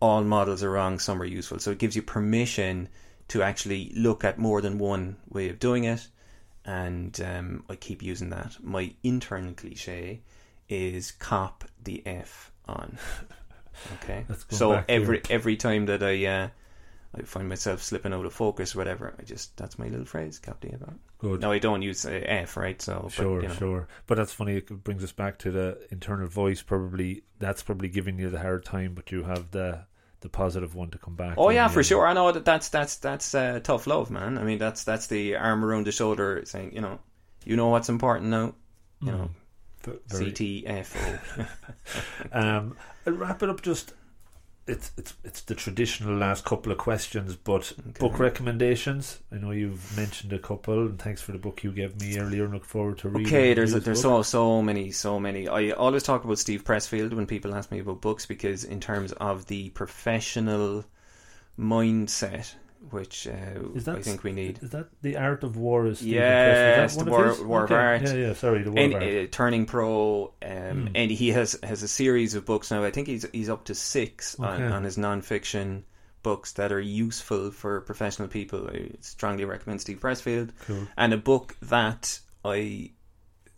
[0.00, 1.58] all models are wrong, some are useful.
[1.58, 2.88] So it gives you permission
[3.28, 6.06] to actually look at more than one way of doing it.
[6.64, 8.56] And um, I keep using that.
[8.62, 10.20] My internal cliche
[10.68, 12.98] is cop the F on.
[14.02, 14.24] Okay.
[14.48, 15.00] So back here.
[15.02, 16.48] every every time that I uh,
[17.14, 20.38] I find myself slipping out of focus or whatever, I just that's my little phrase,
[20.38, 20.98] cop the F on.
[21.18, 21.40] Good.
[21.40, 22.80] No, I don't use uh, F, right?
[22.80, 23.54] So but, Sure, you know.
[23.54, 23.88] sure.
[24.06, 24.56] But that's funny.
[24.58, 26.60] It brings us back to the internal voice.
[26.62, 29.86] Probably that's probably giving you the hard time, but you have the
[30.20, 31.34] the positive one to come back.
[31.38, 31.86] Oh yeah, for end.
[31.86, 32.06] sure.
[32.06, 34.36] I know that that's that's that's uh, tough love, man.
[34.38, 36.98] I mean, that's that's the arm around the shoulder, saying, you know,
[37.44, 38.54] you know what's important now.
[39.00, 39.30] You know,
[39.84, 41.46] V- very- CTFO.
[42.32, 42.76] Um,
[43.06, 43.62] I'll wrap it up.
[43.62, 43.94] Just
[44.66, 49.20] it's it's it's the traditional last couple of questions, but book recommendations.
[49.30, 52.44] I know you've mentioned a couple, and thanks for the book you gave me earlier.
[52.44, 53.26] and Look forward to reading.
[53.26, 54.24] Okay, there's a, there's book.
[54.24, 55.46] so so many so many.
[55.48, 59.12] I always talk about Steve Pressfield when people ask me about books because in terms
[59.12, 60.84] of the professional
[61.58, 62.54] mindset,
[62.90, 64.60] which uh, Is that I think we need.
[64.62, 65.86] Is that the art of war?
[65.86, 67.44] Is Yes, Is the War-?
[67.44, 68.02] War of Art.
[68.02, 68.32] Yeah, yeah.
[68.34, 69.12] Sorry, the war And, of art.
[69.12, 70.88] uh, Turning Pro, um, Hmm.
[70.94, 72.84] and he has has a series of books now.
[72.84, 74.72] I think he's he's up to six on, Okay.
[74.74, 75.84] on his non-fiction
[76.22, 78.68] books that are useful for professional people.
[78.72, 80.86] I strongly recommend Steve Pressfield, cool.
[80.96, 82.90] and a book that I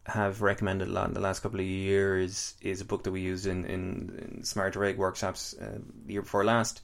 [0.06, 3.20] have recommended a lot in the last couple of years is a book that we
[3.20, 6.80] used in in, in Smarter Egg workshops uh, the year before last,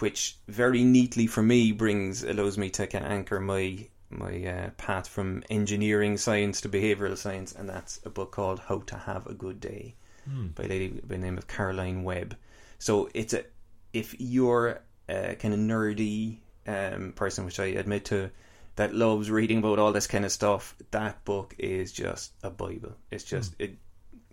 [0.00, 5.44] which very neatly for me brings allows me to anchor my my uh, path from
[5.50, 9.60] engineering science to behavioral science, and that's a book called How to Have a Good
[9.60, 9.94] Day
[10.24, 10.48] Hmm.
[10.48, 12.36] by a lady by the name of Caroline Webb.
[12.78, 13.44] So it's a
[13.92, 18.30] if you're a kind of nerdy um, person, which I admit to,
[18.76, 22.92] that loves reading about all this kind of stuff, that book is just a bible.
[23.10, 23.78] It's just it,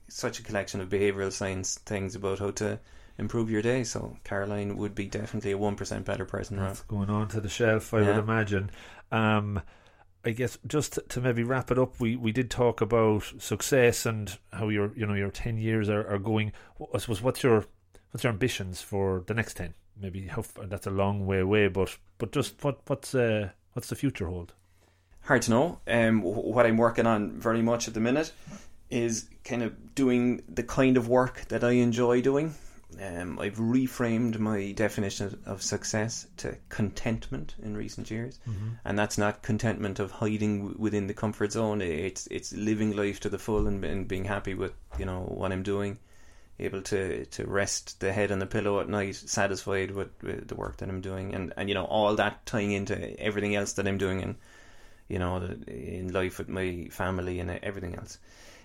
[0.10, 2.80] such a collection of behavioral science things about how to
[3.18, 3.84] improve your day.
[3.84, 6.58] So Caroline would be definitely a one percent better person.
[6.58, 6.68] Rob.
[6.70, 8.72] That's going on to the shelf, I would imagine.
[9.12, 9.62] Um,
[10.26, 14.36] I guess just to, maybe wrap it up, we, we did talk about success and
[14.52, 16.52] how your you know your ten years are, are going.
[16.94, 17.66] I suppose what's your
[18.12, 19.76] what's your ambitions for the next ten?
[19.96, 23.96] Maybe how that's a long way away, but but just what what's uh, what's the
[23.96, 24.54] future hold?
[25.22, 25.80] Hard to know.
[25.88, 28.32] Um, what I'm working on very much at the minute
[28.90, 32.54] is kind of doing the kind of work that I enjoy doing.
[33.02, 38.40] Um, I've reframed my definition of success to contentment in recent years,
[38.86, 41.82] and that's not contentment of hiding w- within the comfort zone.
[41.82, 45.52] It's it's living life to the full and, and being happy with you know what
[45.52, 46.00] I'm doing,
[46.60, 50.56] able to to rest the head on the pillow at night, satisfied with, with the
[50.56, 53.88] work that I'm doing, and and you know all that tying into everything else that
[53.88, 54.36] I'm doing, and
[55.08, 58.20] you know the, in life with my family and everything else.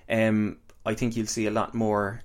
[0.08, 2.22] Um, I think you'll see a lot more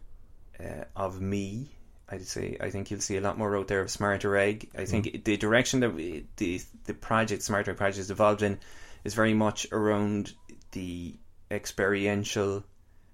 [0.59, 1.74] uh, of me.
[2.07, 4.69] I'd say I think you'll see a lot more out there of Smarter Egg.
[4.77, 8.59] I think the direction that we, the the project Smarter Egg project has evolved in
[9.03, 10.33] is very much around
[10.71, 11.15] the
[11.49, 12.63] experiential,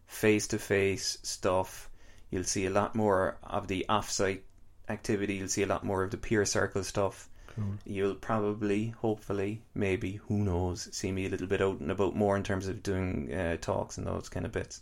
[0.07, 1.89] face to face stuff.
[2.29, 4.43] You'll see a lot more of the off-site
[4.89, 5.35] activity.
[5.35, 7.29] You'll see a lot more of the peer circle stuff.
[7.85, 12.37] You'll probably, hopefully, maybe, who knows, see me a little bit out and about more
[12.37, 14.81] in terms of doing uh, talks and those kind of bits.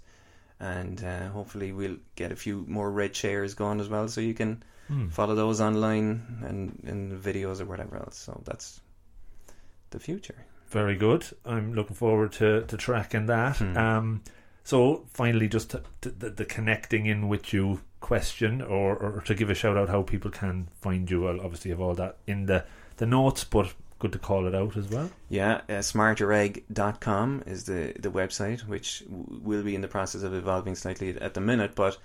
[0.59, 4.33] And uh, hopefully, we'll get a few more red chairs going as well, so you
[4.33, 5.07] can Hmm.
[5.09, 8.17] follow those online and in videos or whatever else.
[8.17, 8.81] So that's
[9.91, 10.45] the future.
[10.69, 11.25] Very good.
[11.45, 13.57] I'm looking forward to, to tracking that.
[13.57, 13.77] Hmm.
[13.77, 14.23] Um,
[14.63, 19.35] so finally, just to, to, the, the connecting in with you question, or, or to
[19.35, 21.27] give a shout out how people can find you.
[21.27, 22.65] I'll obviously have all that in the,
[22.97, 25.09] the notes, but good to call it out as well.
[25.29, 30.33] Yeah, uh, smarteregg.com is the, the website, which w- will be in the process of
[30.33, 31.75] evolving slightly at the minute.
[31.75, 31.97] But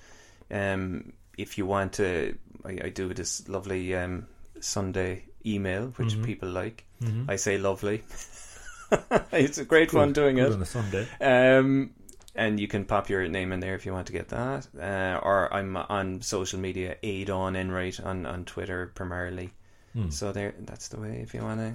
[0.51, 4.27] um, if you want to, I, I do this lovely um,
[4.61, 6.25] Sunday email, which Mhm.
[6.25, 6.85] people like.
[7.03, 7.31] Mm-hmm.
[7.31, 8.03] I say lovely.
[9.33, 10.55] it's a great fun doing good it.
[10.55, 11.07] on a Sunday.
[11.21, 11.91] Um,
[12.35, 14.67] and you can pop your name in there if you want to get that.
[14.79, 19.53] Uh, or I'm on social media, Aodan Enright on on Twitter primarily.
[19.95, 20.11] Hmm.
[20.11, 21.21] So there, that's the way.
[21.23, 21.75] If you want to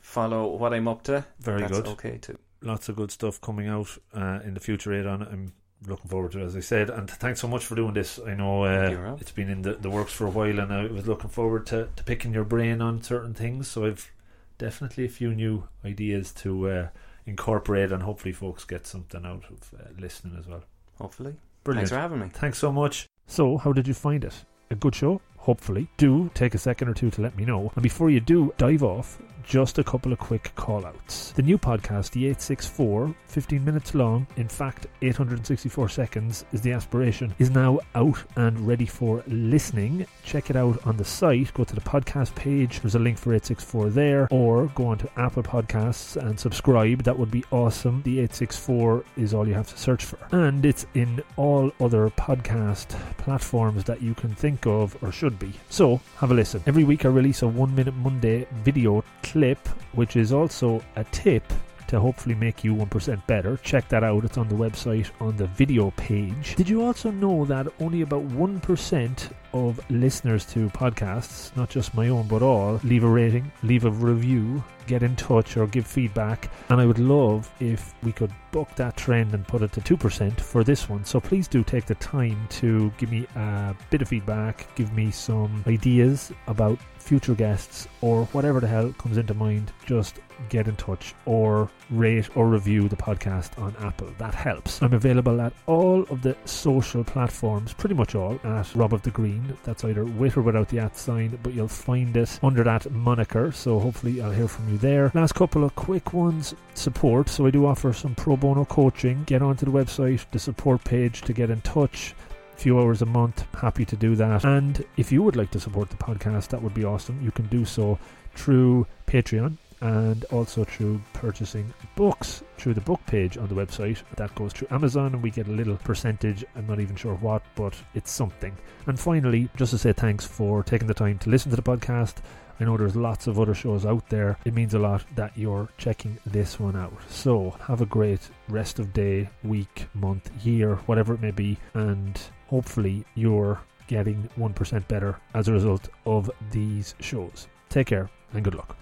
[0.00, 1.86] follow what I'm up to, Very that's good.
[1.88, 2.38] okay too.
[2.62, 5.32] Lots of good stuff coming out uh, in the future, Aodan.
[5.32, 5.52] I'm
[5.86, 6.90] looking forward to it, as I said.
[6.90, 8.18] And thanks so much for doing this.
[8.24, 11.06] I know uh, it's been in the, the works for a while, and I was
[11.06, 13.68] looking forward to, to picking your brain on certain things.
[13.68, 14.10] So I've
[14.58, 16.88] definitely a few new ideas to uh,
[17.26, 20.64] incorporate, and hopefully, folks get something out of uh, listening as well.
[20.98, 21.34] Hopefully.
[21.64, 21.88] Brilliant.
[21.88, 22.28] Thanks for having me.
[22.32, 23.06] Thanks so much.
[23.26, 24.34] So, how did you find it?
[24.70, 25.20] A good show?
[25.38, 25.88] Hopefully.
[25.96, 27.72] Do take a second or two to let me know.
[27.74, 31.32] And before you do dive off, just a couple of quick call outs.
[31.32, 37.34] The new podcast, The 864, 15 minutes long, in fact, 864 seconds is the aspiration,
[37.38, 40.06] is now out and ready for listening.
[40.24, 41.52] Check it out on the site.
[41.54, 42.80] Go to the podcast page.
[42.80, 47.02] There's a link for 864 there, or go on to Apple Podcasts and subscribe.
[47.04, 48.02] That would be awesome.
[48.02, 50.18] The 864 is all you have to search for.
[50.32, 52.88] And it's in all other podcast
[53.18, 55.52] platforms that you can think of or should be.
[55.68, 56.62] So have a listen.
[56.66, 59.58] Every week I release a one minute Monday video clip,
[59.92, 61.44] which is also a tip
[61.88, 63.56] to hopefully make you 1% better.
[63.58, 64.24] Check that out.
[64.24, 66.54] It's on the website on the video page.
[66.54, 72.08] Did you also know that only about 1% of listeners to podcasts, not just my
[72.08, 76.50] own but all, leave a rating, leave a review, get in touch or give feedback?
[76.68, 80.38] And I would love if we could buck that trend and put it to 2%
[80.38, 81.06] for this one.
[81.06, 85.10] So please do take the time to give me a bit of feedback, give me
[85.10, 89.72] some ideas about future guests or whatever the hell comes into mind.
[89.86, 90.20] Just
[90.50, 94.10] get in touch or rate or review the podcast on Apple.
[94.18, 94.82] That helps.
[94.82, 99.10] I'm available at all of the social platforms, pretty much all, at Rob of the
[99.10, 99.56] Green.
[99.64, 103.52] That's either with or without the at sign, but you'll find it under that moniker.
[103.52, 105.10] So hopefully I'll hear from you there.
[105.14, 107.30] Last couple of quick ones support.
[107.30, 109.24] So I do offer some pro bono coaching.
[109.24, 112.14] Get onto the website, the support page to get in touch
[112.58, 113.46] few hours a month.
[113.54, 114.44] Happy to do that.
[114.44, 117.22] And if you would like to support the podcast, that would be awesome.
[117.22, 117.98] You can do so
[118.34, 124.02] through Patreon and also through purchasing books through the book page on the website.
[124.16, 126.44] That goes through Amazon and we get a little percentage.
[126.56, 128.56] I'm not even sure what, but it's something.
[128.86, 132.16] And finally, just to say thanks for taking the time to listen to the podcast.
[132.60, 134.36] I know there's lots of other shows out there.
[134.44, 136.92] It means a lot that you're checking this one out.
[137.08, 142.20] So have a great rest of day, week, month, year, whatever it may be, and
[142.48, 147.48] hopefully you're getting 1% better as a result of these shows.
[147.68, 148.76] Take care and good luck.